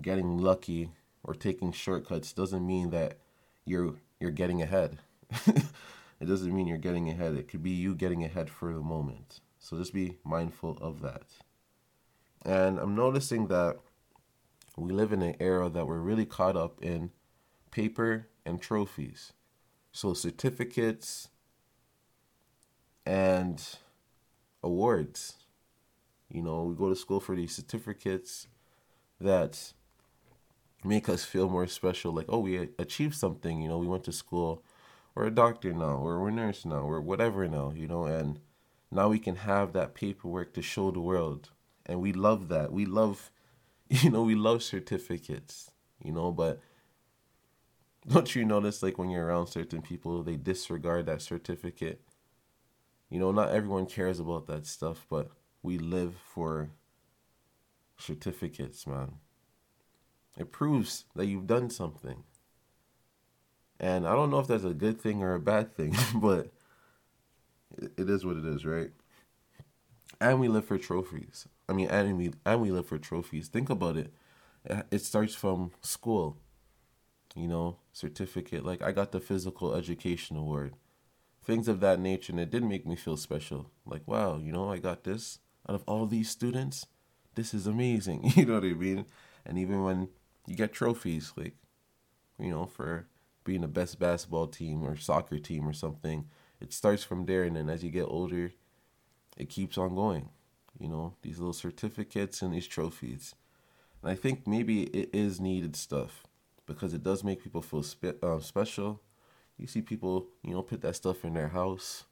getting 0.00 0.38
lucky 0.38 0.90
or 1.22 1.34
taking 1.34 1.72
shortcuts 1.72 2.32
doesn't 2.32 2.66
mean 2.66 2.90
that 2.90 3.18
you're 3.64 3.94
you're 4.18 4.30
getting 4.30 4.62
ahead. 4.62 4.98
it 5.46 6.26
doesn't 6.26 6.54
mean 6.54 6.66
you're 6.66 6.78
getting 6.78 7.08
ahead. 7.08 7.34
It 7.34 7.48
could 7.48 7.62
be 7.62 7.70
you 7.70 7.94
getting 7.94 8.24
ahead 8.24 8.50
for 8.50 8.72
the 8.72 8.80
moment. 8.80 9.40
So 9.58 9.76
just 9.76 9.92
be 9.92 10.16
mindful 10.24 10.78
of 10.80 11.02
that. 11.02 11.24
And 12.44 12.78
I'm 12.78 12.94
noticing 12.94 13.48
that 13.48 13.78
we 14.76 14.92
live 14.92 15.12
in 15.12 15.20
an 15.20 15.36
era 15.38 15.68
that 15.68 15.86
we're 15.86 15.98
really 15.98 16.24
caught 16.24 16.56
up 16.56 16.82
in 16.82 17.10
paper 17.70 18.28
and 18.44 18.60
trophies. 18.60 19.32
So 19.92 20.14
certificates 20.14 21.28
and 23.04 23.62
awards. 24.62 25.34
You 26.30 26.42
know, 26.42 26.62
we 26.62 26.74
go 26.74 26.88
to 26.88 26.96
school 26.96 27.20
for 27.20 27.34
these 27.34 27.54
certificates 27.54 28.46
that 29.20 29.72
make 30.84 31.08
us 31.08 31.24
feel 31.24 31.48
more 31.48 31.66
special. 31.66 32.12
Like, 32.12 32.26
oh, 32.28 32.38
we 32.38 32.68
achieved 32.78 33.14
something. 33.14 33.60
You 33.60 33.68
know, 33.68 33.78
we 33.78 33.86
went 33.86 34.04
to 34.04 34.12
school. 34.12 34.62
We're 35.14 35.26
a 35.26 35.30
doctor 35.30 35.72
now. 35.72 35.98
We're 35.98 36.28
a 36.28 36.32
nurse 36.32 36.64
now. 36.64 36.84
We're 36.84 37.00
whatever 37.00 37.48
now. 37.48 37.72
You 37.74 37.88
know, 37.88 38.04
and 38.04 38.40
now 38.90 39.08
we 39.08 39.18
can 39.18 39.36
have 39.36 39.72
that 39.72 39.94
paperwork 39.94 40.54
to 40.54 40.62
show 40.62 40.90
the 40.90 41.00
world, 41.00 41.50
and 41.86 42.00
we 42.00 42.12
love 42.12 42.48
that. 42.48 42.72
We 42.72 42.86
love, 42.86 43.30
you 43.88 44.10
know, 44.10 44.22
we 44.22 44.34
love 44.34 44.62
certificates. 44.62 45.70
You 46.02 46.12
know, 46.12 46.30
but 46.30 46.60
don't 48.08 48.34
you 48.34 48.44
notice 48.44 48.82
like 48.82 48.98
when 48.98 49.10
you're 49.10 49.26
around 49.26 49.46
certain 49.48 49.82
people, 49.82 50.22
they 50.22 50.36
disregard 50.36 51.06
that 51.06 51.22
certificate. 51.22 52.00
You 53.10 53.18
know, 53.20 53.30
not 53.32 53.50
everyone 53.50 53.84
cares 53.86 54.20
about 54.20 54.46
that 54.46 54.66
stuff, 54.66 55.06
but 55.10 55.30
we 55.62 55.78
live 55.78 56.14
for 56.16 56.70
certificates, 57.98 58.84
man. 58.86 59.20
It 60.36 60.50
proves 60.50 61.04
that 61.14 61.26
you've 61.26 61.46
done 61.46 61.70
something. 61.70 62.24
And 63.80 64.06
I 64.06 64.14
don't 64.14 64.30
know 64.30 64.38
if 64.38 64.46
that's 64.46 64.64
a 64.64 64.74
good 64.74 65.00
thing 65.00 65.22
or 65.22 65.34
a 65.34 65.40
bad 65.40 65.74
thing, 65.74 65.96
but 66.14 66.52
it 67.96 68.08
is 68.10 68.24
what 68.24 68.36
it 68.36 68.44
is, 68.44 68.64
right? 68.64 68.90
And 70.20 70.40
we 70.40 70.48
live 70.48 70.64
for 70.66 70.78
trophies. 70.78 71.46
I 71.68 71.72
mean, 71.72 71.88
and 71.88 72.16
we 72.18 72.32
and 72.44 72.60
we 72.60 72.70
live 72.70 72.86
for 72.86 72.98
trophies. 72.98 73.48
Think 73.48 73.70
about 73.70 73.96
it. 73.96 74.12
It 74.90 75.02
starts 75.02 75.34
from 75.34 75.72
school. 75.82 76.36
You 77.34 77.48
know, 77.48 77.78
certificate. 77.92 78.64
Like 78.64 78.82
I 78.82 78.92
got 78.92 79.12
the 79.12 79.20
physical 79.20 79.74
education 79.74 80.36
award, 80.36 80.74
things 81.44 81.68
of 81.68 81.80
that 81.80 82.00
nature, 82.00 82.32
and 82.32 82.40
it 82.40 82.50
did 82.50 82.64
make 82.64 82.86
me 82.86 82.96
feel 82.96 83.16
special. 83.16 83.70
Like 83.86 84.02
wow, 84.06 84.38
you 84.38 84.52
know, 84.52 84.70
I 84.70 84.78
got 84.78 85.04
this 85.04 85.38
out 85.68 85.74
of 85.74 85.84
all 85.86 86.06
these 86.06 86.30
students. 86.30 86.86
This 87.34 87.54
is 87.54 87.66
amazing. 87.66 88.32
You 88.36 88.46
know 88.46 88.54
what 88.54 88.64
I 88.64 88.72
mean? 88.74 89.06
And 89.46 89.58
even 89.58 89.82
when 89.84 90.08
you 90.46 90.56
get 90.56 90.72
trophies 90.72 91.32
like 91.36 91.54
you 92.38 92.50
know 92.50 92.66
for 92.66 93.06
being 93.44 93.60
the 93.60 93.68
best 93.68 93.98
basketball 93.98 94.46
team 94.46 94.82
or 94.82 94.96
soccer 94.96 95.38
team 95.38 95.66
or 95.68 95.72
something 95.72 96.26
it 96.60 96.72
starts 96.72 97.04
from 97.04 97.26
there 97.26 97.44
and 97.44 97.56
then 97.56 97.68
as 97.68 97.84
you 97.84 97.90
get 97.90 98.04
older 98.04 98.52
it 99.36 99.48
keeps 99.48 99.78
on 99.78 99.94
going 99.94 100.28
you 100.78 100.88
know 100.88 101.14
these 101.22 101.38
little 101.38 101.52
certificates 101.52 102.42
and 102.42 102.52
these 102.52 102.66
trophies 102.66 103.34
and 104.02 104.10
i 104.10 104.14
think 104.14 104.46
maybe 104.46 104.84
it 104.84 105.08
is 105.12 105.40
needed 105.40 105.76
stuff 105.76 106.24
because 106.70 106.94
it 106.94 107.02
does 107.02 107.24
make 107.24 107.42
people 107.42 107.62
feel 107.62 107.82
spe- 107.82 108.22
uh, 108.22 108.38
special. 108.40 109.00
You 109.58 109.66
see 109.66 109.82
people, 109.82 110.28
you 110.42 110.54
know, 110.54 110.62
put 110.62 110.80
that 110.82 110.96
stuff 110.96 111.24
in 111.24 111.34
their 111.34 111.48
house, 111.48 112.04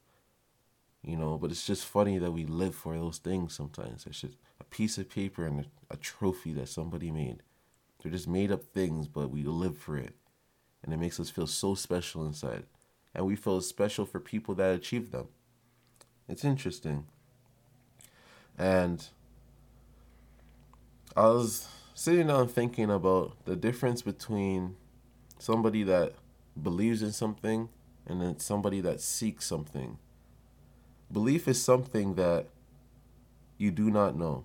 you 1.02 1.16
know, 1.16 1.38
but 1.38 1.50
it's 1.50 1.66
just 1.66 1.86
funny 1.86 2.18
that 2.18 2.32
we 2.32 2.44
live 2.44 2.74
for 2.74 2.94
those 2.96 3.18
things 3.18 3.54
sometimes. 3.54 4.04
It's 4.06 4.20
just 4.20 4.36
a 4.60 4.64
piece 4.64 4.98
of 4.98 5.08
paper 5.08 5.46
and 5.46 5.60
a, 5.60 5.94
a 5.94 5.96
trophy 5.96 6.52
that 6.54 6.68
somebody 6.68 7.10
made. 7.10 7.42
They're 8.02 8.12
just 8.12 8.28
made 8.28 8.52
up 8.52 8.64
things, 8.64 9.08
but 9.08 9.30
we 9.30 9.44
live 9.44 9.78
for 9.78 9.96
it. 9.96 10.14
And 10.82 10.92
it 10.92 10.98
makes 10.98 11.20
us 11.20 11.30
feel 11.30 11.46
so 11.46 11.74
special 11.74 12.26
inside. 12.26 12.64
And 13.14 13.26
we 13.26 13.36
feel 13.36 13.60
special 13.60 14.06
for 14.06 14.20
people 14.20 14.54
that 14.56 14.74
achieve 14.74 15.10
them. 15.12 15.28
It's 16.28 16.44
interesting. 16.44 17.06
And 18.58 19.06
I 21.16 21.28
was 21.28 21.68
sitting 21.98 22.28
down 22.28 22.46
thinking 22.46 22.88
about 22.88 23.32
the 23.44 23.56
difference 23.56 24.02
between 24.02 24.76
somebody 25.40 25.82
that 25.82 26.12
believes 26.62 27.02
in 27.02 27.10
something 27.10 27.68
and 28.06 28.22
then 28.22 28.38
somebody 28.38 28.80
that 28.80 29.00
seeks 29.00 29.44
something. 29.44 29.98
Belief 31.10 31.48
is 31.48 31.60
something 31.60 32.14
that 32.14 32.46
you 33.56 33.72
do 33.72 33.90
not 33.90 34.16
know 34.16 34.44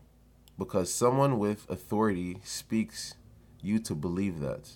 because 0.58 0.92
someone 0.92 1.38
with 1.38 1.70
authority 1.70 2.40
speaks 2.44 3.14
you 3.62 3.78
to 3.78 3.94
believe 3.94 4.40
that. 4.40 4.72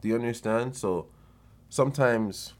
Do 0.00 0.08
you 0.08 0.16
understand? 0.16 0.74
So 0.76 1.06
sometimes 1.68 2.54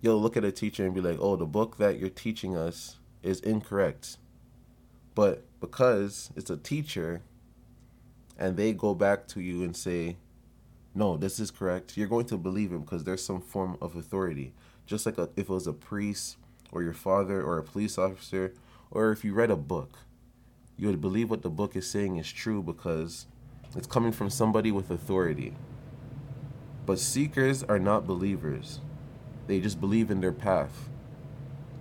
you'll 0.00 0.20
look 0.20 0.36
at 0.36 0.44
a 0.44 0.50
teacher 0.50 0.84
and 0.84 0.92
be 0.92 1.00
like, 1.00 1.18
oh, 1.20 1.36
the 1.36 1.46
book 1.46 1.76
that 1.76 2.00
you're 2.00 2.08
teaching 2.08 2.56
us 2.56 2.98
is 3.22 3.38
incorrect. 3.38 4.16
But 5.14 5.44
because 5.60 6.32
it's 6.34 6.50
a 6.50 6.56
teacher 6.56 7.22
and 8.40 8.56
they 8.56 8.72
go 8.72 8.94
back 8.94 9.28
to 9.28 9.40
you 9.40 9.62
and 9.62 9.76
say, 9.76 10.16
no, 10.94 11.16
this 11.16 11.38
is 11.38 11.50
correct, 11.50 11.96
you're 11.96 12.08
going 12.08 12.26
to 12.26 12.38
believe 12.38 12.72
him 12.72 12.80
because 12.80 13.04
there's 13.04 13.22
some 13.22 13.40
form 13.40 13.76
of 13.80 13.94
authority. 13.94 14.54
Just 14.86 15.06
like 15.06 15.18
a, 15.18 15.28
if 15.36 15.48
it 15.48 15.48
was 15.50 15.66
a 15.66 15.72
priest 15.72 16.38
or 16.72 16.82
your 16.82 16.94
father 16.94 17.42
or 17.42 17.58
a 17.58 17.62
police 17.62 17.98
officer, 17.98 18.54
or 18.90 19.12
if 19.12 19.24
you 19.24 19.34
read 19.34 19.50
a 19.50 19.56
book, 19.56 19.98
you 20.76 20.88
would 20.88 21.00
believe 21.00 21.30
what 21.30 21.42
the 21.42 21.50
book 21.50 21.76
is 21.76 21.88
saying 21.88 22.16
is 22.16 22.32
true 22.32 22.62
because 22.62 23.26
it's 23.76 23.86
coming 23.86 24.10
from 24.10 24.30
somebody 24.30 24.72
with 24.72 24.90
authority. 24.90 25.54
But 26.86 26.98
seekers 26.98 27.62
are 27.62 27.78
not 27.78 28.06
believers. 28.06 28.80
They 29.46 29.60
just 29.60 29.80
believe 29.80 30.10
in 30.10 30.20
their 30.20 30.32
path. 30.32 30.88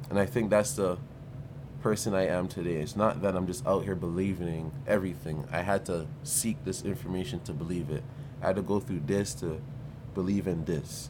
And 0.09 0.19
I 0.19 0.25
think 0.25 0.49
that's 0.49 0.73
the 0.73 0.97
person 1.81 2.13
I 2.13 2.27
am 2.27 2.47
today. 2.47 2.75
It's 2.75 2.95
not 2.95 3.21
that 3.21 3.35
I'm 3.35 3.47
just 3.47 3.65
out 3.65 3.83
here 3.83 3.95
believing 3.95 4.71
everything. 4.87 5.47
I 5.51 5.61
had 5.61 5.85
to 5.85 6.07
seek 6.23 6.63
this 6.65 6.83
information 6.83 7.39
to 7.41 7.53
believe 7.53 7.89
it. 7.89 8.03
I 8.41 8.47
had 8.47 8.55
to 8.57 8.61
go 8.61 8.79
through 8.79 9.01
this 9.05 9.33
to 9.35 9.61
believe 10.13 10.47
in 10.47 10.65
this. 10.65 11.09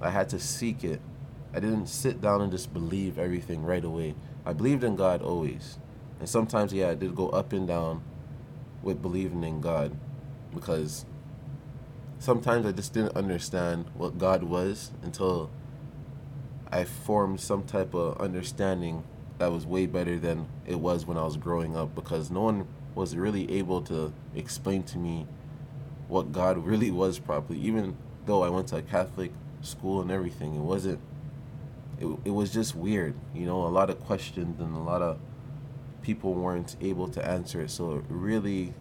I 0.00 0.10
had 0.10 0.28
to 0.30 0.38
seek 0.38 0.84
it. 0.84 1.00
I 1.54 1.60
didn't 1.60 1.86
sit 1.86 2.20
down 2.20 2.40
and 2.40 2.52
just 2.52 2.72
believe 2.72 3.18
everything 3.18 3.64
right 3.64 3.84
away. 3.84 4.14
I 4.44 4.52
believed 4.52 4.84
in 4.84 4.96
God 4.96 5.22
always. 5.22 5.78
And 6.20 6.28
sometimes, 6.28 6.72
yeah, 6.72 6.90
I 6.90 6.94
did 6.94 7.14
go 7.14 7.28
up 7.30 7.52
and 7.52 7.66
down 7.66 8.02
with 8.82 9.02
believing 9.02 9.44
in 9.44 9.60
God 9.60 9.96
because 10.54 11.04
sometimes 12.18 12.66
I 12.66 12.72
just 12.72 12.92
didn't 12.92 13.16
understand 13.16 13.86
what 13.94 14.18
God 14.18 14.42
was 14.42 14.90
until 15.02 15.50
I 16.70 16.84
formed 16.84 17.40
some 17.40 17.64
type 17.64 17.94
of 17.94 18.20
understanding 18.20 19.04
that 19.38 19.52
was 19.52 19.66
way 19.66 19.86
better 19.86 20.18
than 20.18 20.48
it 20.66 20.78
was 20.78 21.06
when 21.06 21.16
I 21.16 21.24
was 21.24 21.36
growing 21.36 21.76
up 21.76 21.94
because 21.94 22.30
no 22.30 22.42
one 22.42 22.66
was 22.94 23.16
really 23.16 23.50
able 23.58 23.80
to 23.82 24.12
explain 24.34 24.82
to 24.84 24.98
me 24.98 25.26
what 26.08 26.32
God 26.32 26.58
really 26.64 26.90
was 26.90 27.18
properly. 27.18 27.60
Even 27.60 27.96
though 28.26 28.42
I 28.42 28.48
went 28.48 28.68
to 28.68 28.76
a 28.76 28.82
Catholic 28.82 29.32
school 29.62 30.00
and 30.00 30.10
everything, 30.10 30.54
it 30.54 30.60
wasn't. 30.60 31.00
It, 32.00 32.06
it 32.26 32.30
was 32.30 32.52
just 32.52 32.76
weird, 32.76 33.14
you 33.34 33.44
know. 33.44 33.66
A 33.66 33.68
lot 33.68 33.90
of 33.90 33.98
questions 34.00 34.60
and 34.60 34.76
a 34.76 34.80
lot 34.80 35.02
of 35.02 35.18
people 36.02 36.32
weren't 36.32 36.76
able 36.80 37.08
to 37.08 37.24
answer 37.24 37.60
it, 37.60 37.70
so 37.70 37.96
it 37.96 38.04
really 38.08 38.72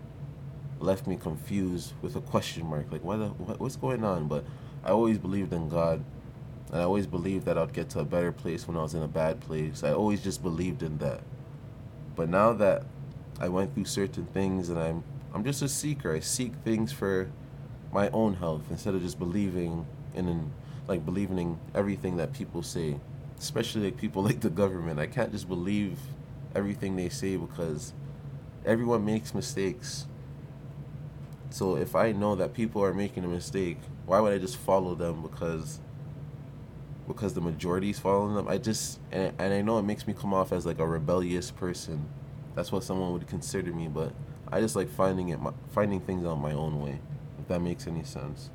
left 0.79 1.07
me 1.07 1.15
confused 1.15 1.93
with 2.01 2.15
a 2.15 2.21
question 2.21 2.67
mark, 2.67 2.91
like 2.91 3.03
what, 3.03 3.17
what 3.39 3.59
what's 3.59 3.75
going 3.75 4.03
on? 4.03 4.27
But 4.27 4.45
I 4.83 4.89
always 4.89 5.17
believed 5.17 5.51
in 5.51 5.69
God 5.69 6.03
and 6.71 6.81
I 6.81 6.83
always 6.83 7.07
believed 7.07 7.45
that 7.45 7.57
I'd 7.57 7.73
get 7.73 7.89
to 7.91 7.99
a 7.99 8.05
better 8.05 8.31
place 8.31 8.67
when 8.67 8.75
I 8.75 8.81
was 8.81 8.93
in 8.93 9.01
a 9.01 9.07
bad 9.07 9.39
place. 9.39 9.83
I 9.83 9.93
always 9.93 10.21
just 10.21 10.43
believed 10.43 10.83
in 10.83 10.97
that. 10.97 11.21
But 12.15 12.29
now 12.29 12.53
that 12.53 12.83
I 13.39 13.47
went 13.47 13.73
through 13.73 13.85
certain 13.85 14.25
things 14.27 14.69
and 14.69 14.79
I'm 14.79 15.03
I'm 15.33 15.43
just 15.43 15.61
a 15.61 15.69
seeker. 15.69 16.13
I 16.13 16.19
seek 16.19 16.53
things 16.63 16.91
for 16.91 17.29
my 17.91 18.09
own 18.09 18.35
health 18.35 18.63
instead 18.69 18.95
of 18.95 19.01
just 19.01 19.19
believing 19.19 19.85
in, 20.15 20.51
like 20.87 21.05
believing 21.05 21.37
in 21.37 21.59
everything 21.75 22.17
that 22.17 22.33
people 22.33 22.63
say, 22.63 22.99
especially 23.37 23.85
like 23.85 23.97
people 23.97 24.23
like 24.29 24.39
the 24.39 24.49
government. 24.49 24.99
I 24.99 25.07
can't 25.07 25.31
just 25.31 25.47
believe 25.47 25.99
everything 26.55 26.95
they 26.95 27.09
say 27.09 27.35
because 27.35 27.93
everyone 28.65 29.05
makes 29.05 29.35
mistakes. 29.35 30.07
So 31.49 31.77
if 31.77 31.95
I 31.95 32.11
know 32.11 32.35
that 32.35 32.53
people 32.53 32.83
are 32.83 32.93
making 32.93 33.23
a 33.23 33.27
mistake, 33.27 33.77
why 34.05 34.19
would 34.19 34.33
I 34.33 34.37
just 34.37 34.57
follow 34.57 34.95
them 34.95 35.21
because 35.21 35.79
because 37.07 37.33
the 37.33 37.41
majority 37.41 37.89
is 37.89 37.99
following 37.99 38.35
them. 38.35 38.47
I 38.47 38.57
just 38.57 38.99
and, 39.11 39.33
and 39.39 39.53
I 39.53 39.61
know 39.61 39.79
it 39.79 39.83
makes 39.83 40.05
me 40.07 40.13
come 40.13 40.33
off 40.33 40.51
as 40.51 40.65
like 40.65 40.79
a 40.79 40.87
rebellious 40.87 41.51
person. 41.51 42.09
That's 42.55 42.71
what 42.71 42.83
someone 42.83 43.13
would 43.13 43.27
consider 43.27 43.71
me, 43.71 43.87
but 43.87 44.13
I 44.51 44.61
just 44.61 44.75
like 44.75 44.89
finding 44.89 45.29
it, 45.29 45.39
my, 45.39 45.51
finding 45.69 45.99
things 45.99 46.25
on 46.25 46.39
my 46.39 46.53
own 46.53 46.81
way, 46.81 46.99
if 47.39 47.47
that 47.47 47.61
makes 47.61 47.85
any 47.85 48.03
sense. 48.03 48.49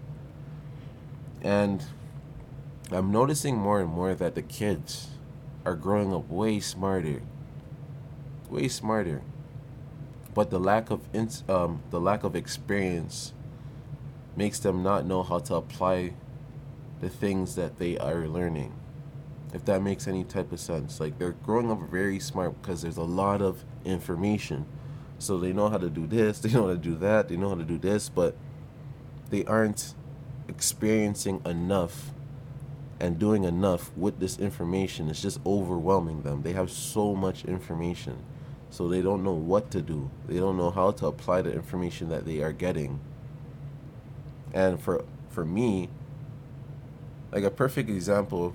And 1.40 1.84
I'm 2.90 3.10
noticing 3.10 3.56
more 3.56 3.80
and 3.80 3.90
more 3.90 4.14
that 4.14 4.34
the 4.34 4.42
kids 4.42 5.08
are 5.64 5.76
growing 5.76 6.12
up 6.12 6.28
way 6.28 6.60
smarter, 6.60 7.22
way 8.50 8.68
smarter. 8.68 9.22
But 10.34 10.50
the 10.50 10.58
lack 10.58 10.90
of 10.90 11.02
um, 11.48 11.82
the 11.90 12.00
lack 12.00 12.24
of 12.24 12.34
experience 12.34 13.32
makes 14.34 14.58
them 14.58 14.82
not 14.82 15.04
know 15.04 15.22
how 15.22 15.38
to 15.40 15.54
apply 15.54 16.14
the 17.02 17.10
things 17.10 17.56
that 17.56 17.78
they 17.78 17.98
are 17.98 18.26
learning. 18.26 18.72
If 19.52 19.66
that 19.66 19.82
makes 19.82 20.08
any 20.08 20.24
type 20.24 20.52
of 20.52 20.60
sense. 20.60 21.00
Like 21.00 21.18
they're 21.18 21.32
growing 21.32 21.70
up 21.70 21.80
very 21.90 22.18
smart 22.18 22.62
because 22.62 22.80
there's 22.80 22.96
a 22.96 23.02
lot 23.02 23.42
of 23.42 23.64
information. 23.84 24.64
So 25.18 25.38
they 25.38 25.52
know 25.52 25.68
how 25.68 25.78
to 25.78 25.90
do 25.90 26.06
this, 26.06 26.38
they 26.40 26.52
know 26.52 26.68
how 26.68 26.72
to 26.72 26.78
do 26.78 26.94
that, 26.96 27.28
they 27.28 27.36
know 27.36 27.50
how 27.50 27.56
to 27.56 27.64
do 27.64 27.76
this, 27.76 28.08
but 28.08 28.36
they 29.28 29.44
aren't 29.44 29.94
experiencing 30.48 31.42
enough 31.44 32.12
and 33.00 33.18
doing 33.18 33.42
enough 33.42 33.90
with 33.96 34.20
this 34.20 34.38
information. 34.38 35.10
It's 35.10 35.20
just 35.20 35.40
overwhelming 35.44 36.22
them. 36.22 36.42
They 36.42 36.52
have 36.52 36.70
so 36.70 37.16
much 37.16 37.44
information. 37.44 38.18
So 38.70 38.88
they 38.88 39.02
don't 39.02 39.24
know 39.24 39.32
what 39.32 39.72
to 39.72 39.82
do. 39.82 40.08
They 40.28 40.36
don't 40.36 40.56
know 40.56 40.70
how 40.70 40.92
to 40.92 41.06
apply 41.06 41.42
the 41.42 41.52
information 41.52 42.08
that 42.10 42.24
they 42.24 42.40
are 42.42 42.52
getting. 42.52 43.00
And 44.54 44.80
for 44.80 45.04
for 45.30 45.44
me, 45.44 45.88
like 47.32 47.44
a 47.44 47.50
perfect 47.50 47.88
example, 47.88 48.54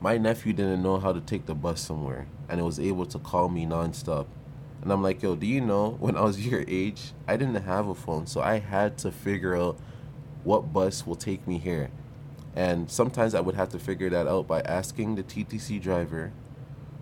my 0.00 0.18
nephew 0.18 0.52
didn't 0.52 0.82
know 0.82 0.98
how 0.98 1.12
to 1.12 1.20
take 1.20 1.46
the 1.46 1.54
bus 1.54 1.80
somewhere 1.80 2.26
and 2.48 2.60
it 2.60 2.64
was 2.64 2.80
able 2.80 3.06
to 3.06 3.18
call 3.18 3.48
me 3.48 3.64
nonstop. 3.64 4.26
And 4.82 4.92
I'm 4.92 5.02
like, 5.02 5.22
yo, 5.22 5.36
do 5.36 5.46
you 5.46 5.60
know 5.60 5.90
when 6.00 6.16
I 6.16 6.22
was 6.22 6.44
your 6.44 6.64
age, 6.66 7.12
I 7.28 7.36
didn't 7.36 7.62
have 7.62 7.86
a 7.86 7.94
phone, 7.94 8.26
so 8.26 8.40
I 8.40 8.58
had 8.58 8.98
to 8.98 9.12
figure 9.12 9.56
out 9.56 9.78
what 10.42 10.72
bus 10.72 11.06
will 11.06 11.16
take 11.16 11.46
me 11.46 11.58
here. 11.58 11.90
And 12.56 12.90
sometimes 12.90 13.34
I 13.34 13.40
would 13.40 13.54
have 13.54 13.68
to 13.70 13.78
figure 13.78 14.10
that 14.10 14.26
out 14.26 14.48
by 14.48 14.60
asking 14.62 15.14
the 15.14 15.22
TTC 15.22 15.80
driver 15.80 16.32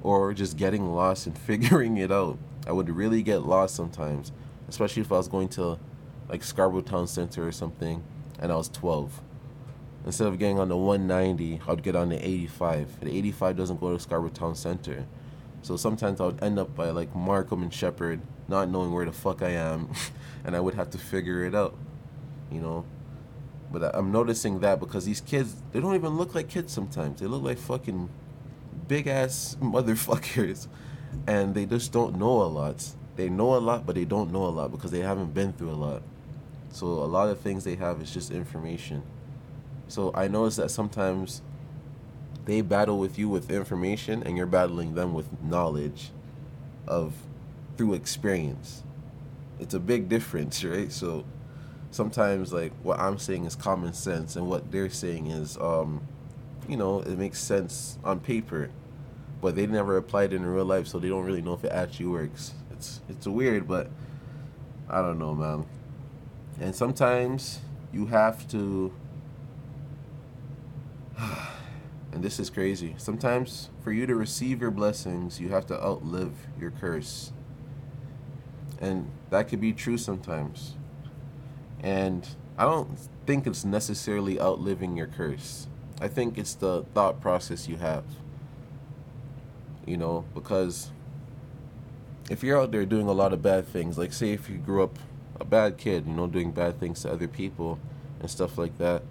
or 0.03 0.35
just 0.35 0.59
getting 0.59 0.93
lost 0.93 1.27
and 1.27 1.39
figuring 1.51 1.97
it 1.97 2.13
out. 2.13 2.39
I 2.67 2.73
would 2.73 2.91
really 2.91 3.23
get 3.23 3.39
lost 3.39 3.75
sometimes, 3.75 4.33
especially 4.69 5.01
if 5.01 5.11
I 5.11 5.17
was 5.17 5.29
going 5.29 5.49
to 5.51 5.79
like 6.29 6.45
Scarborough 6.45 6.83
Town 6.83 7.07
Center 7.07 7.47
or 7.47 7.53
something 7.53 8.03
and 8.39 8.53
I 8.53 8.57
was 8.57 8.69
12 8.69 9.23
instead 10.09 10.27
of 10.27 10.39
getting 10.39 10.59
on 10.59 10.71
the 10.71 10.77
190, 10.77 11.61
I'd 11.69 11.83
get 11.83 11.95
on 11.95 12.09
the 12.09 12.17
85. 12.27 13.01
The 13.01 13.15
85 13.15 13.57
doesn't 13.59 13.79
go 13.79 13.93
to 13.93 14.01
Scarborough 14.01 14.31
Town 14.31 14.55
Center. 14.55 15.05
So 15.61 15.77
sometimes 15.77 16.19
I 16.19 16.25
would 16.25 16.43
end 16.43 16.59
up 16.59 16.75
by 16.75 16.89
like 16.89 17.15
Markham 17.15 17.63
and 17.63 17.73
Sheppard, 17.73 18.23
not 18.49 18.71
knowing 18.71 18.91
where 18.91 19.05
the 19.05 19.13
fuck 19.13 19.43
I 19.43 19.51
am, 19.51 19.91
and 20.45 20.57
I 20.57 20.61
would 20.61 20.73
have 20.73 20.89
to 20.91 20.99
figure 20.99 21.45
it 21.45 21.55
out, 21.55 21.77
you 22.51 22.59
know. 22.59 22.87
But 23.71 23.95
I'm 23.95 24.11
noticing 24.11 24.61
that 24.61 24.81
because 24.81 25.05
these 25.05 25.21
kids, 25.21 25.57
they 25.73 25.81
don't 25.81 25.95
even 25.95 26.17
look 26.17 26.35
like 26.35 26.49
kids 26.49 26.73
sometimes. 26.73 27.21
They 27.21 27.27
look 27.27 27.43
like 27.43 27.59
fucking 27.59 28.09
big 28.89 29.09
ass 29.09 29.59
motherfuckers, 29.61 30.69
and 31.27 31.55
they 31.55 31.67
just 31.67 31.93
don't 31.93 32.17
know 32.17 32.41
a 32.41 32.49
lot. 32.49 32.83
They 33.17 33.29
know 33.29 33.57
a 33.57 33.61
lot, 33.61 33.85
but 33.85 33.95
they 33.95 34.07
don't 34.07 34.33
know 34.33 34.47
a 34.47 34.49
lot 34.49 34.71
because 34.71 34.91
they 34.91 35.01
haven't 35.01 35.35
been 35.35 35.53
through 35.53 35.71
a 35.71 35.73
lot. 35.73 36.03
So 36.71 36.87
a 36.87 37.05
lot 37.05 37.29
of 37.29 37.41
things 37.41 37.65
they 37.65 37.75
have 37.75 38.01
is 38.01 38.11
just 38.11 38.31
information. 38.31 39.03
So 39.89 40.13
I 40.15 40.29
notice 40.29 40.57
that 40.57 40.71
sometimes 40.71 41.43
they 42.45 42.61
battle 42.61 42.99
with 42.99 43.19
you 43.19 43.29
with 43.29 43.51
information 43.51 44.23
and 44.23 44.37
you're 44.37 44.47
battling 44.47 44.95
them 44.95 45.15
with 45.15 45.27
knowledge 45.43 46.11
of 46.87 47.15
through 47.77 47.95
experience. 47.95 48.83
It's 49.61 49.75
a 49.75 49.81
big 49.81 50.09
difference, 50.09 50.63
right? 50.65 50.91
So 50.93 51.25
sometimes 51.91 52.53
like 52.53 52.73
what 52.83 53.01
I'm 53.01 53.19
saying 53.19 53.45
is 53.45 53.57
common 53.57 53.93
sense 53.93 54.37
and 54.37 54.49
what 54.49 54.71
they're 54.71 54.91
saying 54.91 55.29
is 55.29 55.57
um 55.59 56.07
you 56.69 56.77
know, 56.77 57.01
it 57.01 57.17
makes 57.17 57.39
sense 57.41 57.99
on 58.05 58.21
paper, 58.21 58.71
but 59.41 59.57
they 59.57 59.67
never 59.67 59.97
applied 59.97 60.35
it 60.35 60.37
in 60.37 60.45
real 60.45 60.67
life, 60.67 60.87
so 60.87 60.99
they 60.99 61.09
don't 61.09 61.25
really 61.25 61.41
know 61.41 61.55
if 61.55 61.65
it 61.65 61.73
actually 61.73 62.07
works. 62.07 62.53
It's 62.71 63.01
it's 63.09 63.27
weird, 63.27 63.67
but 63.67 63.91
I 64.89 65.01
don't 65.01 65.19
know, 65.19 65.35
man. 65.35 65.67
And 66.61 66.75
sometimes 66.75 67.61
you 67.93 68.07
have 68.07 68.47
to 68.51 68.93
and 72.13 72.23
this 72.23 72.39
is 72.39 72.51
crazy. 72.51 72.95
Sometimes 72.97 73.71
for 73.83 73.93
you 73.93 74.07
to 74.07 74.15
receive 74.15 74.61
your 74.61 74.71
blessings, 74.71 75.41
you 75.41 75.49
have 75.51 75.67
to 75.67 75.83
outlive 75.83 76.33
your 76.61 76.71
curse. 76.71 77.33
And 78.81 79.11
that 79.31 79.49
could 79.49 79.61
be 79.61 79.73
true 79.73 79.99
sometimes. 79.99 80.75
And 81.81 82.29
I 82.57 82.65
don't 82.65 82.99
think 83.27 83.47
it's 83.47 83.65
necessarily 83.65 84.41
outliving 84.41 84.97
your 84.97 85.07
curse. 85.07 85.67
I 86.01 86.09
think 86.09 86.39
it's 86.39 86.55
the 86.55 86.85
thought 86.95 87.21
process 87.21 87.69
you 87.69 87.77
have. 87.77 88.05
You 89.87 89.97
know, 89.97 90.25
because 90.35 90.91
if 92.31 92.43
you're 92.43 92.61
out 92.61 92.73
there 92.73 92.85
doing 92.85 93.09
a 93.09 93.13
lot 93.13 93.33
of 93.33 93.43
bad 93.43 93.67
things, 93.67 93.97
like 93.97 94.13
say 94.13 94.33
if 94.33 94.49
you 94.49 94.59
grew 94.59 94.83
up 94.83 94.99
a 95.41 95.45
bad 95.45 95.79
kid, 95.79 96.07
you 96.07 96.13
know, 96.13 96.27
doing 96.27 96.53
bad 96.53 96.79
things 96.79 97.03
to 97.03 97.13
other 97.13 97.27
people 97.27 97.79
and 98.21 98.31
stuff 98.31 98.59
like 98.59 98.77
that, 98.79 99.03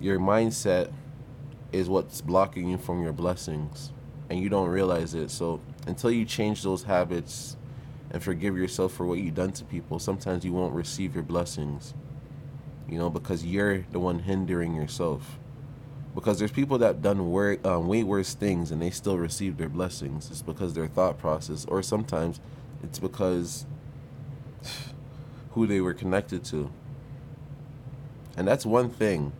your 0.00 0.18
mindset 0.18 0.92
is 1.72 1.88
what's 1.88 2.20
blocking 2.20 2.68
you 2.68 2.78
from 2.78 3.02
your 3.02 3.12
blessings 3.12 3.92
and 4.28 4.40
you 4.40 4.48
don't 4.48 4.68
realize 4.68 5.14
it. 5.14 5.30
So 5.30 5.60
until 5.86 6.10
you 6.10 6.24
change 6.24 6.62
those 6.62 6.84
habits 6.84 7.56
and 8.10 8.22
forgive 8.22 8.56
yourself 8.56 8.92
for 8.92 9.06
what 9.06 9.18
you've 9.18 9.34
done 9.34 9.52
to 9.52 9.64
people, 9.64 9.98
sometimes 9.98 10.44
you 10.44 10.52
won't 10.52 10.74
receive 10.74 11.14
your 11.14 11.24
blessings. 11.24 11.94
You 12.88 12.98
know, 12.98 13.10
because 13.10 13.44
you're 13.44 13.84
the 13.90 13.98
one 13.98 14.20
hindering 14.20 14.74
yourself. 14.74 15.38
Because 16.14 16.38
there's 16.38 16.52
people 16.52 16.78
that 16.78 17.02
done 17.02 17.30
wor- 17.30 17.58
um, 17.64 17.88
way 17.88 18.02
worse 18.02 18.34
things 18.34 18.70
and 18.70 18.80
they 18.80 18.90
still 18.90 19.18
receive 19.18 19.56
their 19.56 19.68
blessings. 19.68 20.30
It's 20.30 20.42
because 20.42 20.74
their 20.74 20.86
thought 20.86 21.18
process, 21.18 21.64
or 21.66 21.82
sometimes 21.82 22.40
it's 22.82 22.98
because 22.98 23.66
who 25.50 25.66
they 25.66 25.80
were 25.80 25.94
connected 25.94 26.44
to. 26.44 26.70
And 28.36 28.46
that's 28.46 28.64
one 28.64 28.88
thing. 28.88 29.32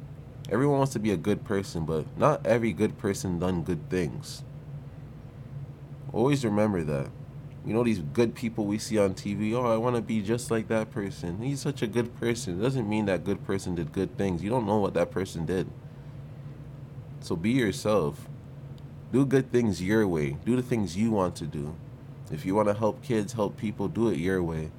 Everyone 0.48 0.78
wants 0.78 0.92
to 0.92 1.00
be 1.00 1.11
a 1.11 1.16
good 1.16 1.44
person, 1.44 1.85
but 1.85 2.06
not 2.16 2.46
every 2.46 2.72
good 2.72 2.98
person 2.98 3.40
done 3.40 3.64
good 3.64 3.90
things. 3.90 4.44
Always 6.12 6.44
remember 6.44 6.85
that. 6.85 7.09
You 7.64 7.74
know 7.74 7.82
these 7.82 7.98
good 7.98 8.37
people 8.37 8.64
we 8.64 8.78
see 8.78 8.96
on 8.96 9.14
TV. 9.14 9.52
Oh, 9.52 9.66
I 9.66 9.76
want 9.76 9.96
to 9.96 10.02
be 10.02 10.22
just 10.22 10.52
like 10.52 10.68
that 10.68 10.92
person. 10.92 11.42
He's 11.42 11.61
such 11.61 11.82
a 11.82 11.88
good 11.88 12.14
person. 12.20 12.61
It 12.61 12.62
doesn't 12.62 12.88
mean 12.88 13.06
that 13.06 13.24
good 13.24 13.44
person 13.44 13.74
did 13.74 13.90
good 13.92 14.16
things. 14.16 14.40
You 14.40 14.50
don't 14.50 14.66
know 14.66 14.78
what 14.78 14.94
that 14.94 15.11
person 15.11 15.46
did. 15.46 15.68
So 17.20 17.35
be 17.35 17.50
yourself. 17.50 18.28
Do 19.12 19.26
good 19.26 19.50
things 19.50 19.82
your 19.82 20.06
way. 20.06 20.37
Do 20.44 20.54
the 20.54 20.62
things 20.62 20.96
you 20.96 21.11
want 21.11 21.35
to 21.37 21.44
do. 21.44 21.74
If 22.30 22.46
you 22.46 22.54
want 22.54 22.68
to 22.68 22.74
help 22.74 23.02
kids, 23.02 23.32
help 23.32 23.56
people, 23.56 23.88
do 23.88 24.11
it 24.11 24.18
your 24.18 24.44
way. 24.44 24.70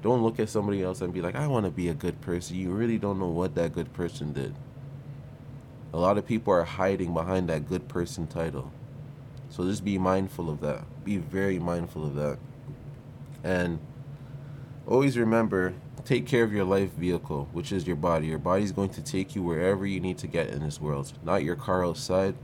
Don't 0.00 0.22
look 0.22 0.38
at 0.38 0.48
somebody 0.48 0.80
else 0.80 1.00
and 1.00 1.12
be 1.12 1.20
like, 1.20 1.34
I 1.34 1.48
want 1.48 1.66
to 1.66 1.72
be 1.72 1.88
a 1.88 1.94
good 1.94 2.20
person. 2.20 2.56
You 2.56 2.70
really 2.70 2.98
don't 2.98 3.18
know 3.18 3.26
what 3.26 3.56
that 3.56 3.72
good 3.72 3.92
person 3.92 4.32
did. 4.32 4.54
A 5.92 5.98
lot 5.98 6.18
of 6.18 6.26
people 6.26 6.52
are 6.52 6.64
hiding 6.64 7.14
behind 7.14 7.48
that 7.48 7.66
good 7.66 7.88
person 7.88 8.26
title. 8.26 8.72
So 9.48 9.64
just 9.64 9.84
be 9.84 9.98
mindful 9.98 10.50
of 10.50 10.60
that. 10.60 10.84
Be 11.04 11.16
very 11.16 11.58
mindful 11.58 12.04
of 12.04 12.14
that. 12.16 12.38
And 13.42 13.78
always 14.86 15.16
remember 15.16 15.74
take 16.04 16.26
care 16.26 16.42
of 16.42 16.52
your 16.52 16.64
life 16.64 16.92
vehicle, 16.92 17.48
which 17.52 17.70
is 17.70 17.86
your 17.86 17.96
body. 17.96 18.28
Your 18.28 18.38
body's 18.38 18.72
going 18.72 18.90
to 18.90 19.02
take 19.02 19.34
you 19.34 19.42
wherever 19.42 19.84
you 19.86 20.00
need 20.00 20.16
to 20.18 20.26
get 20.26 20.48
in 20.48 20.62
this 20.62 20.80
world, 20.80 21.12
not 21.22 21.44
your 21.44 21.56
car 21.56 21.84
outside. 21.84 22.34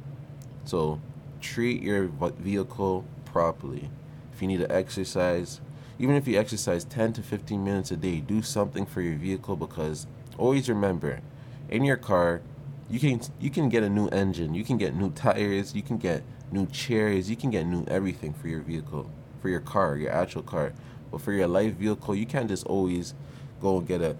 So 0.64 1.00
treat 1.40 1.82
your 1.82 2.10
vehicle 2.38 3.06
properly. 3.24 3.90
If 4.32 4.42
you 4.42 4.48
need 4.48 4.60
to 4.60 4.70
exercise, 4.70 5.60
even 5.98 6.14
if 6.14 6.28
you 6.28 6.38
exercise 6.38 6.84
10 6.84 7.14
to 7.14 7.22
15 7.22 7.64
minutes 7.64 7.90
a 7.90 7.96
day, 7.96 8.20
do 8.20 8.42
something 8.42 8.84
for 8.84 9.00
your 9.00 9.16
vehicle 9.16 9.56
because 9.56 10.06
always 10.36 10.68
remember 10.68 11.20
in 11.68 11.84
your 11.84 11.96
car, 11.96 12.42
you 12.90 13.00
can 13.00 13.20
you 13.40 13.50
can 13.50 13.68
get 13.68 13.82
a 13.82 13.88
new 13.88 14.08
engine, 14.08 14.54
you 14.54 14.64
can 14.64 14.76
get 14.76 14.94
new 14.94 15.10
tires, 15.10 15.74
you 15.74 15.82
can 15.82 15.96
get 15.96 16.22
new 16.52 16.66
chairs, 16.66 17.30
you 17.30 17.36
can 17.36 17.50
get 17.50 17.66
new 17.66 17.84
everything 17.88 18.34
for 18.34 18.48
your 18.48 18.60
vehicle, 18.60 19.10
for 19.40 19.48
your 19.48 19.60
car, 19.60 19.96
your 19.96 20.10
actual 20.10 20.42
car. 20.42 20.72
But 21.10 21.20
for 21.20 21.32
your 21.32 21.46
life 21.46 21.74
vehicle, 21.74 22.14
you 22.14 22.26
can't 22.26 22.48
just 22.48 22.66
always 22.66 23.14
go 23.60 23.78
and 23.78 23.86
get 23.86 24.00
a, 24.00 24.16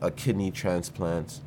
a 0.00 0.10
kidney 0.10 0.50
transplant. 0.50 1.40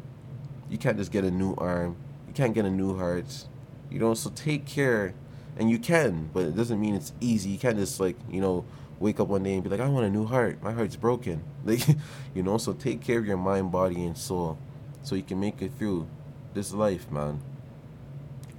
You 0.69 0.77
can't 0.77 0.97
just 0.97 1.11
get 1.11 1.23
a 1.23 1.31
new 1.31 1.55
arm. 1.55 1.95
You 2.27 2.33
can't 2.33 2.53
get 2.53 2.65
a 2.65 2.69
new 2.69 2.97
heart. 2.97 3.45
You 3.89 3.99
know, 3.99 4.13
so 4.13 4.29
take 4.29 4.65
care. 4.65 5.13
And 5.57 5.69
you 5.69 5.79
can, 5.79 6.29
but 6.33 6.43
it 6.43 6.55
doesn't 6.55 6.79
mean 6.79 6.95
it's 6.95 7.11
easy. 7.19 7.49
You 7.49 7.57
can't 7.57 7.77
just 7.77 7.99
like, 7.99 8.15
you 8.29 8.39
know, 8.39 8.65
wake 8.99 9.19
up 9.19 9.27
one 9.27 9.43
day 9.43 9.55
and 9.55 9.63
be 9.63 9.69
like, 9.69 9.79
I 9.79 9.87
want 9.87 10.05
a 10.05 10.09
new 10.09 10.25
heart. 10.25 10.61
My 10.61 10.71
heart's 10.73 10.95
broken. 10.95 11.43
Like, 11.65 11.85
you 12.33 12.41
know, 12.41 12.57
so 12.57 12.71
take 12.73 13.01
care 13.01 13.19
of 13.19 13.25
your 13.25 13.37
mind, 13.37 13.71
body, 13.71 14.05
and 14.05 14.17
soul 14.17 14.57
so 15.03 15.15
you 15.15 15.23
can 15.23 15.39
make 15.39 15.61
it 15.61 15.71
through 15.77 16.07
this 16.53 16.73
life, 16.73 17.11
man. 17.11 17.41